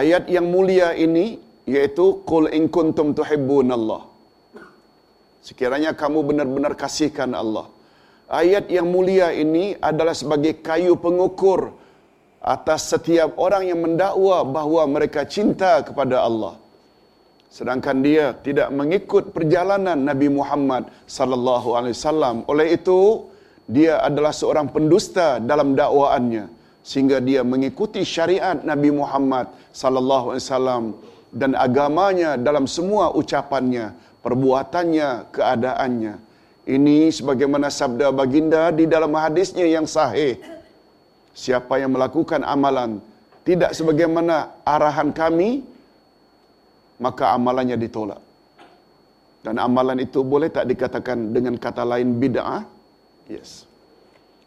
Ayat 0.00 0.24
yang 0.28 0.46
mulia 0.48 0.96
ini 0.96 1.40
yaitu 1.68 2.24
qul 2.24 2.48
in 2.52 2.68
kuntum 2.72 3.12
tuhibbunallah. 3.18 4.02
Sekiranya 5.44 5.92
kamu 5.96 6.24
benar-benar 6.28 6.72
kasihkan 6.76 7.32
Allah. 7.32 7.66
Ayat 8.28 8.68
yang 8.68 8.88
mulia 8.88 9.32
ini 9.32 9.76
adalah 9.80 10.12
sebagai 10.12 10.60
kayu 10.60 10.96
pengukur 11.00 11.72
atas 12.42 12.94
setiap 12.94 13.34
orang 13.36 13.66
yang 13.66 13.80
mendakwa 13.82 14.46
bahawa 14.46 14.82
mereka 14.86 15.26
cinta 15.26 15.82
kepada 15.82 16.22
Allah. 16.22 16.54
Sedangkan 17.48 18.04
dia 18.04 18.36
tidak 18.44 18.68
mengikut 18.70 19.32
perjalanan 19.32 19.96
Nabi 19.96 20.28
Muhammad 20.28 20.92
sallallahu 21.08 21.74
alaihi 21.74 21.96
wasallam. 21.96 22.36
Oleh 22.44 22.76
itu, 22.76 23.26
dia 23.68 24.00
adalah 24.04 24.32
seorang 24.32 24.68
pendusta 24.68 25.40
dalam 25.40 25.72
dakwaannya 25.72 26.48
sehingga 26.84 27.20
dia 27.20 27.44
mengikuti 27.44 28.00
syariat 28.00 28.56
Nabi 28.64 28.88
Muhammad 28.88 29.52
sallallahu 29.76 30.32
alaihi 30.32 30.44
wasallam 30.48 30.84
dan 31.32 31.52
agamanya 31.52 32.40
dalam 32.40 32.64
semua 32.64 33.12
ucapannya, 33.12 33.92
perbuatannya, 34.24 35.28
keadaannya. 35.28 36.14
Ini 36.68 37.12
sebagaimana 37.12 37.72
sabda 37.72 38.12
baginda 38.12 38.72
di 38.72 38.84
dalam 38.84 39.12
hadisnya 39.16 39.64
yang 39.68 39.88
sahih. 39.88 40.36
Siapa 41.42 41.74
yang 41.82 41.94
melakukan 41.94 42.42
amalan 42.54 42.98
tidak 43.48 43.70
sebagaimana 43.78 44.36
arahan 44.74 45.10
kami, 45.20 45.50
maka 47.04 47.24
amalannya 47.36 47.76
ditolak. 47.84 48.20
Dan 49.46 49.56
amalan 49.66 50.02
itu 50.06 50.20
boleh 50.32 50.50
tak 50.56 50.66
dikatakan 50.70 51.30
dengan 51.34 51.54
kata 51.64 51.84
lain 51.92 52.08
bid'ah? 52.22 52.62
Yes. 53.30 53.50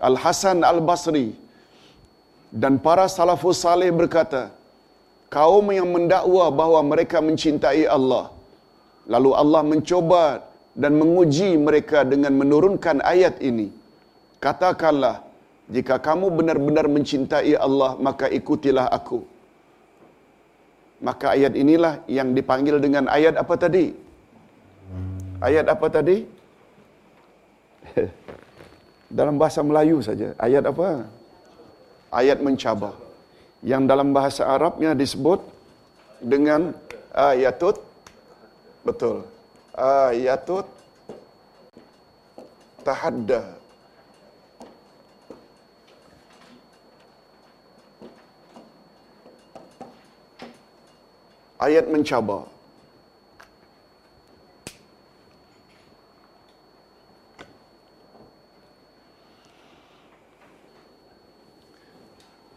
Al-Hasan 0.09 0.67
Al-Basri 0.71 1.27
dan 2.51 2.75
para 2.85 3.07
salafus 3.07 3.63
salih 3.63 3.89
berkata, 3.95 4.41
kaum 5.31 5.71
yang 5.71 5.87
mendakwa 5.95 6.45
bahawa 6.59 6.81
mereka 6.91 7.23
mencintai 7.23 7.87
Allah, 7.97 8.25
lalu 9.07 9.31
Allah 9.41 9.61
mencoba 9.63 10.25
dan 10.75 10.99
menguji 10.99 11.55
mereka 11.67 12.03
dengan 12.03 12.35
menurunkan 12.41 12.99
ayat 13.13 13.39
ini. 13.49 13.71
Katakanlah, 14.43 15.30
jika 15.75 15.95
kamu 16.07 16.27
benar-benar 16.37 16.85
mencintai 16.95 17.53
Allah, 17.67 17.91
maka 18.07 18.27
ikutilah 18.39 18.87
aku. 18.97 19.19
Maka 21.07 21.33
ayat 21.35 21.53
inilah 21.63 21.93
yang 22.17 22.29
dipanggil 22.37 22.77
dengan 22.85 23.07
ayat 23.17 23.35
apa 23.43 23.55
tadi? 23.63 23.85
Ayat 25.41 25.65
apa 25.73 25.87
tadi? 25.89 26.17
dalam 29.19 29.35
bahasa 29.41 29.59
Melayu 29.61 29.99
saja. 30.07 30.31
Ayat 30.39 30.63
apa? 30.71 31.07
Ayat 32.11 32.39
mencabar. 32.39 32.95
Yang 33.61 33.83
dalam 33.91 34.09
bahasa 34.17 34.43
Arabnya 34.47 34.91
disebut 34.97 35.39
dengan 36.23 36.73
ayatut. 37.13 37.77
Betul. 38.87 39.27
Ayatut 39.77 40.65
tahadda. 42.81 43.60
Ayat 51.61 51.85
mencabar. 51.85 52.49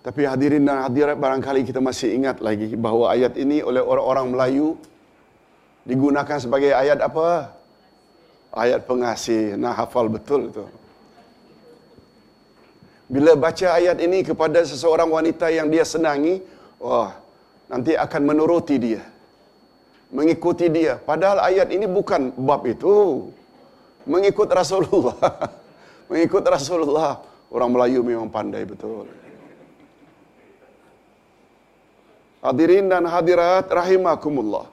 Tapi 0.04 0.20
hadirin 0.28 0.68
dan 0.68 0.84
hadirat 0.84 1.16
barangkali 1.16 1.64
kita 1.64 1.80
masih 1.80 2.12
ingat 2.12 2.44
lagi 2.44 2.76
bahawa 2.76 3.16
ayat 3.16 3.40
ini 3.40 3.64
oleh 3.64 3.80
orang-orang 3.80 4.36
Melayu 4.36 4.76
digunakan 5.88 6.36
sebagai 6.36 6.76
ayat 6.76 7.00
apa? 7.00 7.56
Ayat 8.52 8.84
pengasih. 8.84 9.56
Nah, 9.56 9.72
hafal 9.72 10.12
betul 10.12 10.52
itu. 10.52 10.64
Bila 13.08 13.32
baca 13.32 13.80
ayat 13.80 13.96
ini 13.96 14.20
kepada 14.20 14.60
seseorang 14.64 15.08
wanita 15.08 15.48
yang 15.48 15.72
dia 15.72 15.88
senangi, 15.88 16.44
wah, 16.76 17.23
nanti 17.72 17.92
akan 17.96 18.22
menuruti 18.24 18.76
dia. 18.76 19.02
Mengikuti 20.14 20.66
dia. 20.70 20.94
Padahal 21.00 21.42
ayat 21.50 21.68
ini 21.74 21.86
bukan 21.90 22.30
bab 22.38 22.62
itu. 22.68 23.28
Mengikut 24.06 24.48
Rasulullah. 24.52 25.16
Mengikut 26.10 26.44
Rasulullah. 26.44 27.24
Orang 27.50 27.70
Melayu 27.74 28.00
memang 28.06 28.28
pandai 28.30 28.62
betul. 28.66 29.06
Hadirin 32.44 32.92
dan 32.92 33.08
hadirat 33.08 33.72
rahimakumullah. 33.72 34.68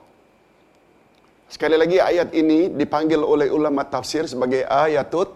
Sekali 1.48 1.76
lagi 1.80 1.96
ayat 2.00 2.28
ini 2.36 2.68
dipanggil 2.68 3.20
oleh 3.20 3.48
ulama 3.48 3.84
tafsir 3.84 4.24
sebagai 4.28 4.64
ayatut 4.68 5.32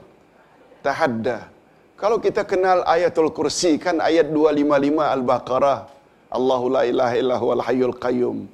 tahadda. 0.84 1.48
Kalau 1.96 2.20
kita 2.20 2.44
kenal 2.44 2.84
ayatul 2.84 3.32
kursi 3.32 3.80
kan 3.80 4.04
ayat 4.04 4.28
255 4.28 5.16
Al-Baqarah. 5.16 5.95
Allahu 6.30 6.66
la 6.76 6.82
ilaha 6.86 7.14
illa 7.14 7.36
huwal 7.38 7.62
hayyul 7.62 7.96
qayyum. 7.96 8.46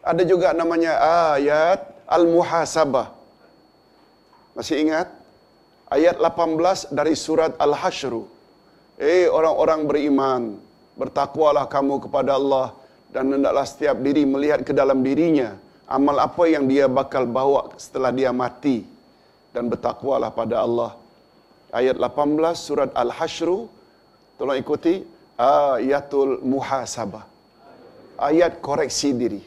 Ada 0.00 0.22
juga 0.24 0.56
namanya 0.56 0.96
ayat 1.36 1.80
Al-Muhasabah. 2.08 3.12
Masih 4.56 4.80
ingat? 4.80 5.08
Ayat 5.90 6.16
18 6.18 6.94
dari 6.94 7.14
surat 7.18 7.52
Al-Hasyru. 7.60 8.24
Eh 8.96 9.28
orang-orang 9.28 9.80
beriman, 9.84 10.42
bertakwalah 10.96 11.64
kamu 11.68 12.04
kepada 12.04 12.36
Allah 12.40 12.76
dan 13.12 13.32
hendaklah 13.32 13.66
setiap 13.66 13.96
diri 14.00 14.22
melihat 14.28 14.60
ke 14.62 14.72
dalam 14.76 15.00
dirinya 15.00 15.56
amal 15.90 16.16
apa 16.22 16.44
yang 16.46 16.70
dia 16.70 16.86
bakal 16.86 17.26
bawa 17.26 17.74
setelah 17.74 18.14
dia 18.14 18.30
mati 18.30 18.86
dan 19.50 19.66
bertakwalah 19.66 20.30
pada 20.30 20.62
Allah. 20.62 20.94
Ayat 21.74 21.98
18 21.98 22.38
surat 22.54 22.90
Al-Hasyru 22.94 23.66
tolong 24.38 24.58
ikuti 24.58 25.02
ayatul 25.40 26.44
muhasabah. 26.44 27.24
Ayat 28.20 28.60
koreksi 28.60 29.16
diri. 29.16 29.40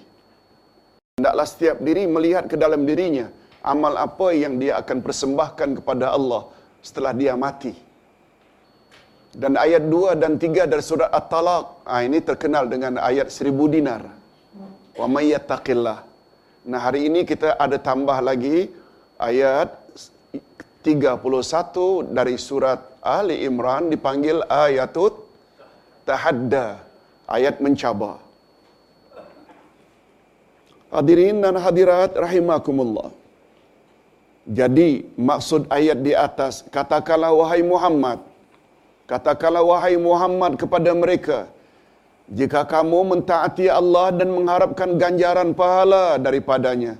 Hendaklah 1.13 1.45
setiap 1.45 1.77
diri 1.77 2.09
melihat 2.09 2.49
ke 2.49 2.57
dalam 2.57 2.89
dirinya 2.89 3.29
amal 3.61 3.93
apa 4.01 4.33
yang 4.33 4.57
dia 4.57 4.81
akan 4.81 4.97
persembahkan 5.05 5.69
kepada 5.77 6.09
Allah 6.17 6.49
setelah 6.81 7.13
dia 7.13 7.37
mati. 7.37 7.73
Dan 9.33 9.53
ayat 9.57 9.85
2 9.89 10.17
dan 10.21 10.37
3 10.41 10.65
dari 10.71 10.83
surah 10.89 11.09
At-Talaq. 11.19 11.85
Ah 11.85 12.01
ini 12.05 12.17
terkenal 12.21 12.65
dengan 12.73 12.97
ayat 12.97 13.29
seribu 13.29 13.65
dinar. 13.69 14.01
Wa 14.97 15.05
may 15.09 15.33
yattaqillah. 15.33 15.99
Nah, 16.69 16.79
hari 16.79 17.09
ini 17.09 17.25
kita 17.25 17.57
ada 17.57 17.77
tambah 17.81 18.17
lagi 18.29 18.69
ayat 19.17 19.69
31 20.85 22.13
dari 22.17 22.35
surat 22.37 22.79
Ali 23.01 23.41
Imran 23.47 23.89
dipanggil 23.93 24.45
ayatut 24.47 25.22
tahadda. 26.09 26.67
Ayat 27.35 27.57
mencabar. 27.65 28.19
Hadirin 30.93 31.41
dan 31.43 31.55
hadirat 31.65 32.11
rahimakumullah. 32.25 33.09
Jadi 34.59 35.07
maksud 35.29 35.71
ayat 35.71 36.03
di 36.07 36.13
atas 36.27 36.67
katakanlah 36.75 37.31
wahai 37.31 37.63
Muhammad 37.63 38.19
Katakanlah 39.03 39.63
wahai 39.67 39.95
Muhammad 39.99 40.55
kepada 40.61 40.91
mereka, 40.95 41.39
jika 42.39 42.63
kamu 42.73 42.99
mentaati 43.11 43.67
Allah 43.79 44.15
dan 44.15 44.31
mengharapkan 44.31 44.95
ganjaran 45.01 45.51
pahala 45.51 46.15
daripadanya, 46.25 46.93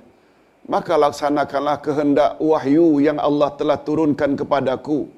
maka 0.68 1.00
laksanakanlah 1.04 1.76
kehendak 1.86 2.36
wahyu 2.50 3.00
yang 3.06 3.16
Allah 3.16 3.48
telah 3.56 3.78
turunkan 3.80 4.36
kepadaku. 4.40 5.08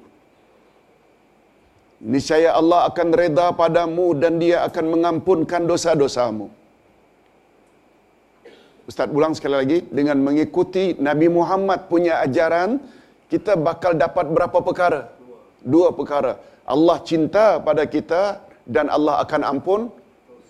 Niscaya 1.97 2.53
Allah 2.53 2.85
akan 2.89 3.07
reda 3.09 3.49
padamu 3.57 4.13
dan 4.13 4.37
dia 4.37 4.61
akan 4.69 4.85
mengampunkan 4.93 5.65
dosa-dosamu. 5.65 6.53
Ustaz 8.85 9.09
ulang 9.11 9.33
sekali 9.35 9.55
lagi, 9.57 9.79
dengan 9.97 10.21
mengikuti 10.21 10.93
Nabi 10.95 11.27
Muhammad 11.27 11.89
punya 11.91 12.21
ajaran, 12.23 12.79
kita 13.27 13.59
bakal 13.59 13.97
dapat 13.97 14.25
berapa 14.31 14.59
perkara? 14.63 15.01
Dua 15.59 15.91
perkara. 15.91 16.39
Allah 16.63 16.97
cinta 17.03 17.59
pada 17.59 17.83
kita 17.83 18.45
dan 18.63 18.87
Allah 18.87 19.19
akan 19.23 19.41
ampun 19.43 19.81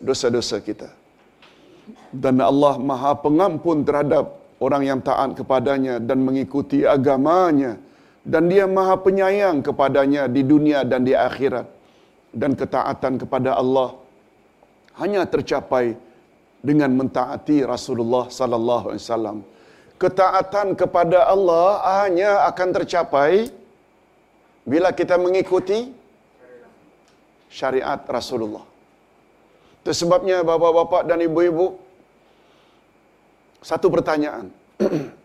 dosa-dosa 0.04 0.62
kita. 0.62 0.90
Dan 2.12 2.44
Allah 2.44 2.76
maha 2.78 3.16
pengampun 3.26 3.88
terhadap 3.88 4.38
orang 4.60 4.84
yang 4.90 5.00
taat 5.00 5.34
kepadanya 5.40 5.98
dan 5.98 6.22
mengikuti 6.28 6.84
agamanya. 6.84 7.80
Dan 8.28 8.52
dia 8.52 8.68
maha 8.68 8.96
penyayang 9.00 9.64
kepadanya 9.64 10.28
di 10.36 10.42
dunia 10.44 10.84
dan 10.84 11.08
di 11.08 11.16
akhirat. 11.16 11.68
dan 12.38 12.54
ketaatan 12.54 13.14
kepada 13.22 13.58
Allah 13.62 13.98
hanya 15.02 15.26
tercapai 15.26 15.98
dengan 16.62 16.92
mentaati 17.00 17.64
Rasulullah 17.74 18.26
sallallahu 18.30 18.94
alaihi 18.94 19.04
wasallam. 19.06 19.38
Ketaatan 19.98 20.78
kepada 20.78 21.26
Allah 21.34 21.68
hanya 22.06 22.46
akan 22.50 22.70
tercapai 22.78 23.50
bila 24.72 24.94
kita 24.94 25.18
mengikuti 25.18 25.90
syariat 27.50 27.98
Rasulullah. 28.18 28.66
Itu 29.82 29.92
sebabnya 30.02 30.46
bapa-bapa 30.46 31.02
dan 31.10 31.24
ibu-ibu 31.26 31.80
satu 33.66 33.90
pertanyaan. 33.90 34.54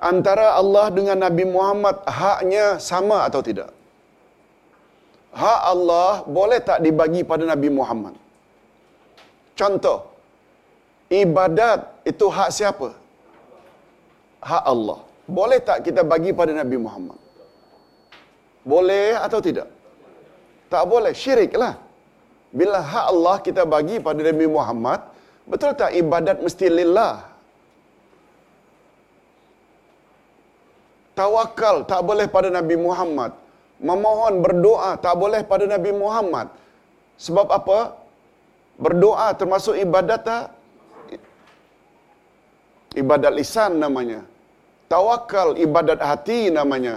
Antara 0.00 0.46
Allah 0.60 0.88
dengan 0.96 1.18
Nabi 1.24 1.44
Muhammad 1.44 1.96
haknya 2.08 2.66
sama 2.80 3.28
atau 3.28 3.40
tidak? 3.48 3.68
Hak 5.42 5.60
Allah 5.72 6.24
boleh 6.36 6.60
tak 6.68 6.78
dibagi 6.84 7.20
pada 7.30 7.44
Nabi 7.44 7.68
Muhammad? 7.78 8.14
Contoh, 9.60 9.98
ibadat 11.12 11.80
itu 12.10 12.26
hak 12.36 12.50
siapa? 12.58 12.88
Hak 14.50 14.64
Allah. 14.72 14.98
Boleh 15.28 15.60
tak 15.68 15.84
kita 15.86 16.02
bagi 16.12 16.32
pada 16.40 16.52
Nabi 16.56 16.76
Muhammad? 16.80 17.20
Boleh 18.72 19.20
atau 19.26 19.40
tidak? 19.44 19.68
Tak 20.72 20.84
boleh, 20.92 21.12
syirik 21.12 21.52
lah. 21.62 21.74
Bila 22.50 22.80
hak 22.92 23.06
Allah 23.12 23.36
kita 23.46 23.62
bagi 23.74 23.96
pada 24.06 24.20
Nabi 24.24 24.46
Muhammad, 24.48 25.00
betul 25.46 25.76
tak 25.76 25.92
ibadat 25.92 26.40
mesti 26.42 26.66
lillah? 26.72 27.29
Tawakal 31.20 31.76
tak 31.90 32.00
boleh 32.08 32.26
pada 32.34 32.48
Nabi 32.58 32.76
Muhammad. 32.86 33.30
Memohon 33.88 34.34
berdoa 34.44 34.90
tak 35.04 35.14
boleh 35.22 35.40
pada 35.50 35.64
Nabi 35.74 35.90
Muhammad. 36.02 36.46
Sebab 37.24 37.48
apa? 37.58 37.78
Berdoa 38.84 39.28
termasuk 39.40 39.76
ibadat 39.84 40.20
tak? 40.28 40.44
Ibadat 43.02 43.32
lisan 43.38 43.72
namanya. 43.84 44.20
Tawakal 44.92 45.48
ibadat 45.64 46.00
hati 46.10 46.40
namanya. 46.58 46.94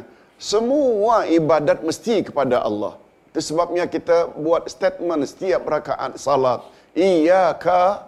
Semua 0.52 1.28
ibadat 1.40 1.84
mesti 1.88 2.16
kepada 2.28 2.64
Allah. 2.68 2.94
Itu 3.28 3.40
sebabnya 3.50 3.86
kita 3.96 4.18
buat 4.46 4.64
statement 4.76 5.28
setiap 5.32 5.68
rakaat 5.74 6.16
salat. 6.26 6.64
Iyaka 6.96 8.08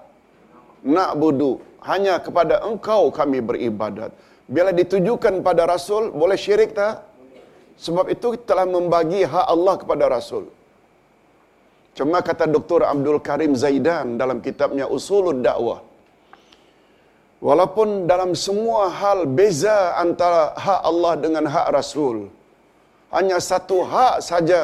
na'budu. 0.96 1.60
Hanya 1.90 2.16
kepada 2.26 2.64
engkau 2.70 3.04
kami 3.20 3.44
beribadat. 3.50 4.12
Bila 4.46 4.70
ditujukan 4.70 5.42
pada 5.42 5.66
Rasul, 5.66 6.14
boleh 6.14 6.38
syirik 6.38 6.78
tak? 6.78 7.02
Sebab 7.86 8.06
itu 8.14 8.38
telah 8.50 8.66
membagi 8.70 9.22
hak 9.26 9.48
Allah 9.54 9.76
kepada 9.82 10.06
Rasul. 10.08 10.46
Cuma 11.98 12.20
kata 12.28 12.46
Dr. 12.56 12.82
Abdul 12.94 13.20
Karim 13.28 13.54
Zaidan 13.56 14.20
dalam 14.22 14.40
kitabnya 14.46 14.86
Usulul 14.86 15.40
Dakwah. 15.46 15.82
Walaupun 17.48 18.08
dalam 18.12 18.32
semua 18.46 18.92
hal 19.00 19.20
beza 19.38 19.96
antara 20.04 20.56
hak 20.66 20.82
Allah 20.92 21.14
dengan 21.24 21.46
hak 21.54 21.68
Rasul. 21.78 22.18
Hanya 23.16 23.38
satu 23.50 23.78
hak 23.94 24.16
saja 24.30 24.62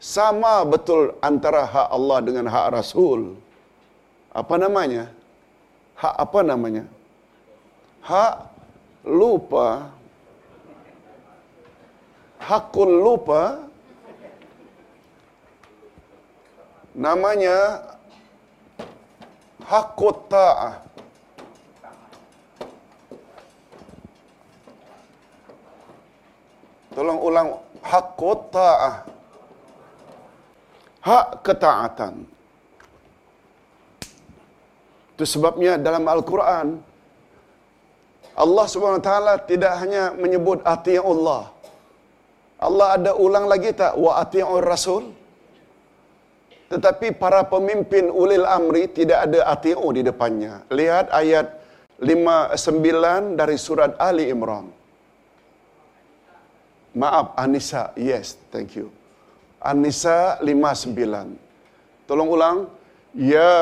sama 0.00 0.64
betul 0.72 1.16
antara 1.20 1.62
hak 1.68 1.88
Allah 1.96 2.18
dengan 2.26 2.46
hak 2.54 2.66
Rasul. 2.76 3.36
Apa 4.40 4.56
namanya? 4.56 5.04
Hak 6.02 6.14
apa 6.24 6.40
namanya? 6.50 6.84
Hak 8.00 8.32
lupa. 9.04 9.92
Hakul 12.40 12.92
lupa. 13.00 13.64
Namanya 16.96 17.86
hakut 19.62 20.26
ta'ah. 20.26 20.82
Tolong 26.90 27.20
ulang 27.22 27.48
hakut 27.86 28.50
ta'ah. 28.50 29.06
Hak 31.00 31.40
ketaatan. 31.40 32.28
Itu 35.16 35.24
sebabnya 35.24 35.80
dalam 35.80 36.04
Al-Quran, 36.04 36.89
Allah 38.44 38.64
SWT 38.64 39.10
tidak 39.50 39.72
hanya 39.84 40.04
menyebut 40.16 40.64
Allah. 40.64 41.42
Allah 42.60 42.88
ada 42.96 43.12
ulang 43.24 43.46
lagi 43.52 43.70
tak? 43.80 43.92
Wa 44.04 44.20
ati'ur 44.24 44.64
rasul. 44.64 45.04
Tetapi 46.72 47.16
para 47.22 47.40
pemimpin 47.52 48.08
ulil 48.22 48.46
amri 48.46 48.88
tidak 48.98 49.18
ada 49.28 49.40
ati'u 49.54 49.88
di 49.96 50.02
depannya. 50.10 50.54
Lihat 50.72 51.06
ayat 51.20 51.46
59 52.00 53.36
dari 53.40 53.56
surat 53.60 53.92
Ali 54.00 54.32
Imran. 54.32 54.72
Maaf, 56.96 57.36
Anisa. 57.38 57.92
Yes, 57.94 58.40
thank 58.50 58.74
you. 58.74 58.90
An-Nisa 59.60 60.40
59. 60.40 62.08
Tolong 62.08 62.28
ulang. 62.32 62.58
Ya 63.12 63.52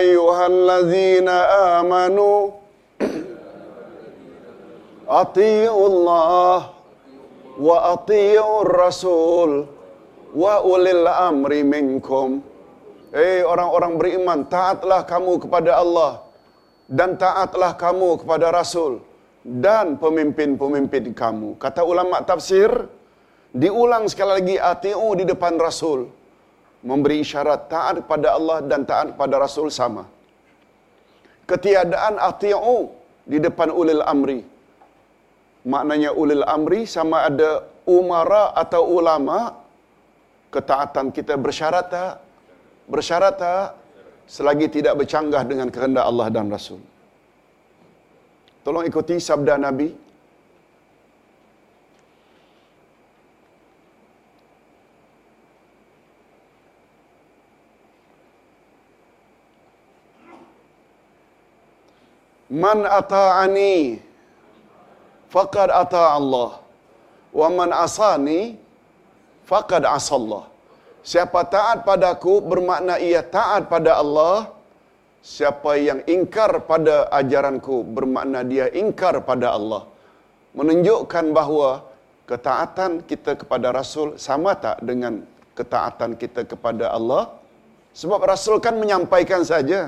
ayyuhallazina 0.00 1.34
amanu 1.82 2.65
ati'ur 7.94 8.66
rasul 8.66 9.50
wa 10.34 10.54
ulil 10.66 11.06
amri 11.06 11.62
minkum. 11.62 12.42
Eh 13.14 13.40
orang-orang 13.46 13.92
beriman, 13.96 14.38
taatlah 14.44 15.00
kamu 15.06 15.40
kepada 15.40 15.78
Allah 15.82 16.12
dan 16.98 17.16
taatlah 17.16 17.72
kamu 17.74 18.08
kepada 18.22 18.46
Rasul 18.54 18.92
dan 19.42 19.96
pemimpin-pemimpin 20.02 21.14
kamu. 21.14 21.54
Kata 21.62 21.82
ulama 21.92 22.18
tafsir, 22.30 22.70
diulang 23.62 24.04
sekali 24.10 24.32
lagi 24.38 24.56
ati'u 24.72 25.08
di 25.18 25.24
depan 25.32 25.54
Rasul. 25.56 26.00
Memberi 26.86 27.16
isyarat 27.24 27.66
taat 27.72 27.96
pada 28.10 28.28
Allah 28.38 28.58
dan 28.70 28.86
taat 28.90 29.08
pada 29.18 29.34
Rasul 29.42 29.72
sama. 29.74 30.04
Ketiadaan 31.50 32.14
ati'u 32.30 32.78
di 33.26 33.38
depan 33.46 33.70
ulil 33.80 34.02
amri. 34.02 34.40
Maknanya 35.66 36.10
ulil 36.14 36.46
amri 36.46 36.86
sama 36.86 37.26
ada 37.28 37.66
umara 37.98 38.54
atau 38.62 38.82
ulama. 38.98 39.38
Ketaatan 40.54 41.10
kita 41.16 41.34
bersyarat 41.34 41.86
tak? 41.90 42.12
Bersyarat 42.86 43.34
tak? 43.34 43.66
Selagi 44.30 44.66
tidak 44.76 44.94
bercanggah 44.94 45.42
dengan 45.42 45.68
kehendak 45.74 46.06
Allah 46.06 46.26
dan 46.30 46.46
Rasul. 46.54 46.78
Tolong 48.62 48.86
ikuti 48.86 49.18
sabda 49.18 49.54
Nabi 49.58 50.06
Man 62.46 62.86
ata'ani 62.86 64.05
faqad 65.34 65.68
ata' 65.82 66.08
Allah 66.18 66.50
wa 67.40 67.48
man 67.58 67.70
asani 67.84 68.40
faqad 69.50 69.84
asallah. 69.98 70.44
Siapa 71.10 71.40
taat 71.54 71.78
padaku 71.88 72.32
bermakna 72.50 72.94
ia 73.08 73.22
taat 73.36 73.70
pada 73.74 73.92
Allah. 74.02 74.36
Siapa 75.34 75.70
yang 75.88 76.00
ingkar 76.14 76.50
pada 76.70 76.96
ajaranku 77.18 77.76
bermakna 77.96 78.40
dia 78.52 78.66
ingkar 78.82 79.14
pada 79.28 79.54
Allah. 79.58 79.82
Menunjukkan 80.58 81.24
bahawa 81.38 81.70
ketaatan 82.30 82.92
kita 83.10 83.32
kepada 83.40 83.70
Rasul 83.78 84.08
sama 84.26 84.54
tak 84.64 84.82
dengan 84.88 85.22
ketaatan 85.58 86.10
kita 86.22 86.42
kepada 86.52 86.90
Allah? 86.98 87.22
Sebab 88.00 88.20
Rasul 88.32 88.56
kan 88.66 88.74
menyampaikan 88.82 89.42
saja. 89.52 89.80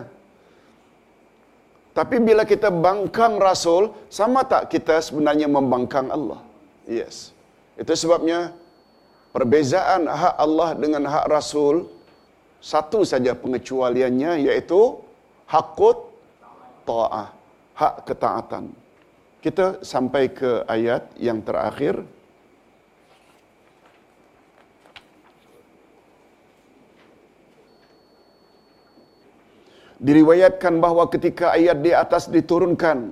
Tapi 1.99 2.23
bila 2.23 2.47
kita 2.47 2.71
bangkang 2.71 3.43
Rasul, 3.43 3.91
sama 4.07 4.47
tak 4.47 4.71
kita 4.71 5.03
sebenarnya 5.03 5.51
membangkang 5.51 6.07
Allah? 6.15 6.39
Yes. 6.87 7.35
Itu 7.75 7.91
sebabnya 7.99 8.55
perbezaan 9.35 10.07
hak 10.07 10.35
Allah 10.39 10.79
dengan 10.79 11.03
hak 11.11 11.27
Rasul, 11.27 11.91
satu 12.63 13.03
saja 13.03 13.35
pengecualiannya 13.35 14.47
iaitu 14.47 14.95
hakut 15.51 15.99
ta'ah, 16.87 17.35
hak 17.75 17.95
ketaatan. 18.07 18.71
Kita 19.43 19.83
sampai 19.83 20.31
ke 20.31 20.63
ayat 20.71 21.03
yang 21.19 21.43
terakhir. 21.43 22.07
Diriwayatkan 29.99 30.79
bahawa 30.79 31.11
ketika 31.11 31.59
ayat 31.59 31.83
di 31.83 31.91
atas 31.91 32.31
diturunkan, 32.31 33.11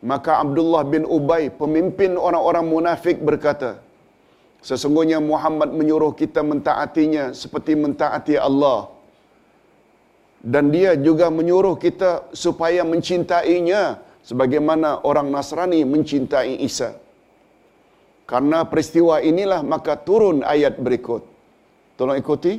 maka 0.00 0.40
Abdullah 0.40 0.82
bin 0.88 1.04
Ubay, 1.04 1.52
pemimpin 1.52 2.16
orang-orang 2.16 2.64
munafik 2.64 3.20
berkata, 3.20 3.84
Sesungguhnya 4.66 5.22
Muhammad 5.22 5.70
menyuruh 5.78 6.10
kita 6.16 6.42
mentaatinya 6.42 7.30
seperti 7.30 7.78
mentaati 7.78 8.34
Allah. 8.34 8.90
Dan 10.42 10.74
dia 10.74 10.98
juga 10.98 11.30
menyuruh 11.30 11.78
kita 11.78 12.34
supaya 12.34 12.82
mencintainya 12.82 14.02
sebagaimana 14.26 15.06
orang 15.06 15.30
Nasrani 15.30 15.86
mencintai 15.86 16.66
Isa. 16.66 16.98
Karena 18.26 18.66
peristiwa 18.66 19.22
inilah 19.22 19.62
maka 19.62 19.94
turun 19.94 20.42
ayat 20.42 20.82
berikut. 20.82 21.22
Tolong 21.94 22.18
ikuti. 22.18 22.58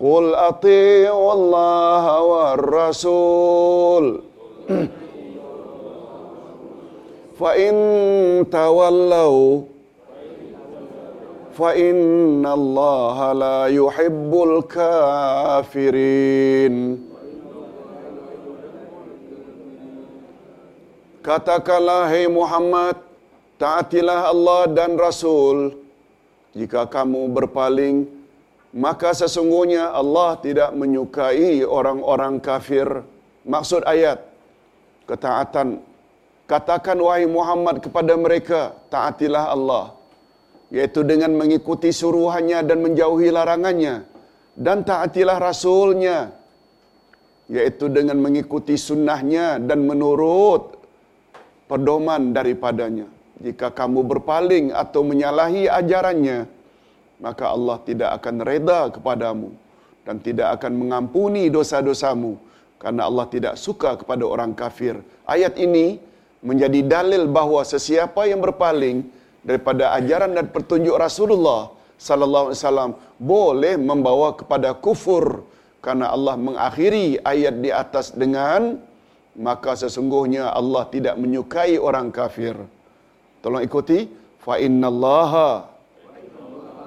Qul 0.00 0.32
ati'u 0.32 1.16
Allah 1.36 2.04
wa 2.24 2.56
Rasul. 2.56 4.24
Fa 7.36 7.50
in 7.58 7.76
tawallau 8.46 9.66
fa 11.52 11.76
inna 11.76 12.56
Allah 12.56 13.16
la 13.36 13.58
yuhibbul 13.68 14.64
kafirin. 14.64 15.84
Katakanlah 21.22 22.10
hai 22.10 22.26
Muhammad, 22.26 22.98
taatilah 23.60 24.26
Allah 24.32 24.66
dan 24.66 24.98
Rasul. 24.98 25.78
Jika 26.56 26.90
kamu 26.90 27.30
berpaling, 27.30 28.10
maka 28.72 29.12
sesungguhnya 29.12 29.92
Allah 29.92 30.40
tidak 30.40 30.72
menyukai 30.72 31.60
orang-orang 31.60 32.40
kafir. 32.40 33.04
Maksud 33.44 33.84
ayat, 33.84 34.24
ketaatan. 35.04 35.84
Katakan 36.48 36.96
wahai 37.00 37.28
Muhammad 37.28 37.84
kepada 37.84 38.16
mereka, 38.16 38.72
taatilah 38.88 39.52
Allah. 39.52 39.92
Yaitu 40.72 41.04
dengan 41.04 41.36
mengikuti 41.36 41.92
suruhannya 41.92 42.64
dan 42.64 42.80
menjauhi 42.80 43.28
larangannya. 43.28 44.08
Dan 44.56 44.88
taatilah 44.88 45.36
Rasulnya. 45.36 46.32
Yaitu 47.52 47.92
dengan 47.92 48.16
mengikuti 48.24 48.80
sunnahnya 48.80 49.60
dan 49.60 49.84
menurut 49.84 50.80
pedoman 51.68 52.32
daripadanya. 52.32 53.04
Jika 53.36 53.68
kamu 53.68 54.00
berpaling 54.16 54.72
atau 54.72 55.04
menyalahi 55.04 55.68
ajarannya, 55.68 56.61
maka 57.22 57.54
Allah 57.54 57.78
tidak 57.88 58.10
akan 58.18 58.42
reda 58.42 58.90
kepadamu 58.90 59.54
dan 60.02 60.18
tidak 60.18 60.58
akan 60.58 60.72
mengampuni 60.74 61.46
dosa-dosamu 61.46 62.34
karena 62.82 63.06
Allah 63.06 63.26
tidak 63.30 63.54
suka 63.54 63.94
kepada 63.94 64.26
orang 64.26 64.52
kafir. 64.58 64.98
Ayat 65.22 65.54
ini 65.54 66.02
menjadi 66.42 66.82
dalil 66.82 67.30
bahawa 67.30 67.62
sesiapa 67.62 68.26
yang 68.26 68.42
berpaling 68.42 69.06
daripada 69.46 69.94
ajaran 69.94 70.34
dan 70.34 70.50
petunjuk 70.50 70.98
Rasulullah 70.98 71.70
sallallahu 71.94 72.50
alaihi 72.50 72.58
wasallam 72.58 72.90
boleh 73.22 73.74
membawa 73.78 74.34
kepada 74.34 74.74
kufur 74.74 75.46
karena 75.78 76.10
Allah 76.10 76.34
mengakhiri 76.34 77.22
ayat 77.22 77.54
di 77.62 77.70
atas 77.70 78.10
dengan 78.10 78.82
maka 79.38 79.78
sesungguhnya 79.78 80.50
Allah 80.50 80.82
tidak 80.90 81.14
menyukai 81.22 81.78
orang 81.78 82.10
kafir. 82.10 82.58
Tolong 83.42 83.62
ikuti 83.62 84.10
fa 84.42 84.58
innallaha 84.58 85.71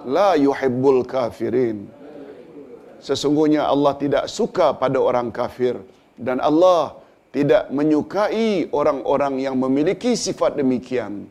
la 0.05 0.29
yuhibbul 0.45 1.01
kafirin. 1.13 1.89
Sesungguhnya 3.07 3.65
Allah 3.73 3.93
tidak 4.03 4.25
suka 4.37 4.73
pada 4.73 4.97
orang 4.97 5.29
kafir 5.29 5.75
dan 6.17 6.37
Allah 6.49 6.97
tidak 7.35 7.67
menyukai 7.77 8.71
orang-orang 8.79 9.43
yang 9.45 9.55
memiliki 9.59 10.15
sifat 10.15 10.55
demikian. 10.61 11.27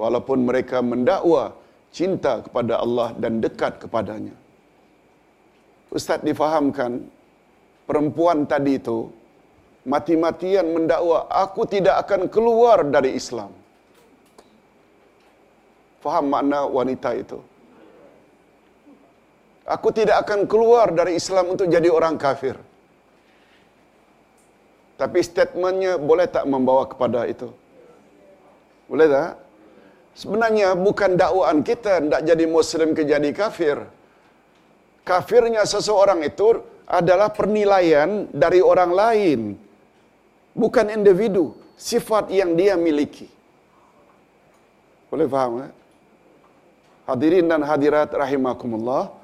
Walaupun 0.00 0.38
mereka 0.48 0.78
mendakwa 0.80 1.52
cinta 1.92 2.40
kepada 2.46 2.80
Allah 2.84 3.08
dan 3.22 3.42
dekat 3.44 3.82
kepadanya. 3.82 4.34
Ustaz 5.90 6.22
difahamkan 6.22 7.02
perempuan 7.90 8.46
tadi 8.46 8.78
itu 8.78 9.10
mati-matian 9.92 10.66
mendakwa 10.76 11.26
aku 11.26 11.66
tidak 11.74 12.06
akan 12.06 12.30
keluar 12.34 12.86
dari 12.86 13.18
Islam. 13.20 13.50
Faham 16.00 16.26
makna 16.32 16.64
wanita 16.64 17.10
itu? 17.22 17.38
Aku 19.70 19.88
tidak 19.94 20.26
akan 20.26 20.50
keluar 20.50 20.90
dari 20.90 21.14
Islam 21.20 21.54
untuk 21.54 21.70
jadi 21.70 21.86
orang 21.86 22.18
kafir. 22.18 22.58
Tapi 24.98 25.18
statementnya 25.22 25.92
boleh 25.96 26.26
tak 26.26 26.44
membawa 26.52 26.84
kepada 26.90 27.24
itu? 27.30 27.48
Boleh 28.90 29.06
tak? 29.06 29.32
Sebenarnya 30.18 30.74
bukan 30.74 31.14
dakwaan 31.14 31.62
kita 31.62 32.02
tidak 32.02 32.22
jadi 32.26 32.44
Muslim 32.50 32.88
ke 32.98 33.06
jadi 33.06 33.30
kafir. 33.30 33.78
Kafirnya 35.06 35.62
seseorang 35.62 36.20
itu 36.26 36.60
adalah 36.90 37.30
penilaian 37.30 38.26
dari 38.34 38.58
orang 38.58 38.90
lain. 38.90 39.40
Bukan 40.52 40.90
individu. 40.90 41.54
Sifat 41.78 42.28
yang 42.34 42.58
dia 42.58 42.74
miliki. 42.76 43.30
Boleh 45.08 45.30
faham 45.30 45.64
tak? 45.64 45.72
Hadirin 47.08 47.46
dan 47.48 47.62
hadirat 47.64 48.10
rahimakumullah. 48.12 49.19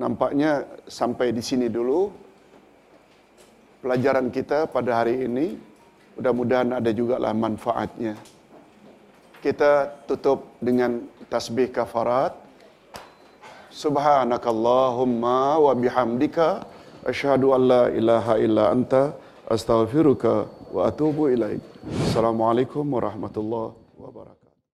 Nampaknya 0.00 0.64
sampai 0.88 1.36
di 1.36 1.42
sini 1.44 1.68
dulu 1.68 2.08
pelajaran 3.84 4.32
kita 4.32 4.70
pada 4.70 5.02
hari 5.04 5.28
ini. 5.28 5.58
Mudah-mudahan 6.16 6.76
ada 6.76 6.90
juga 6.92 7.16
lah 7.16 7.32
manfaatnya. 7.32 8.16
Kita 9.40 10.04
tutup 10.04 10.60
dengan 10.60 11.02
tasbih 11.32 11.72
kafarat. 11.72 12.36
Subhanakallahumma 13.72 15.56
wa 15.56 15.72
bihamdika 15.72 16.68
asyhadu 17.08 17.56
an 17.56 17.62
la 17.64 17.82
ilaha 17.88 18.34
illa 18.36 18.64
anta 18.68 19.16
astaghfiruka 19.48 20.46
wa 20.68 20.92
atubu 20.92 21.32
ilaik. 21.32 21.64
Assalamualaikum 22.04 22.84
warahmatullahi 22.84 23.80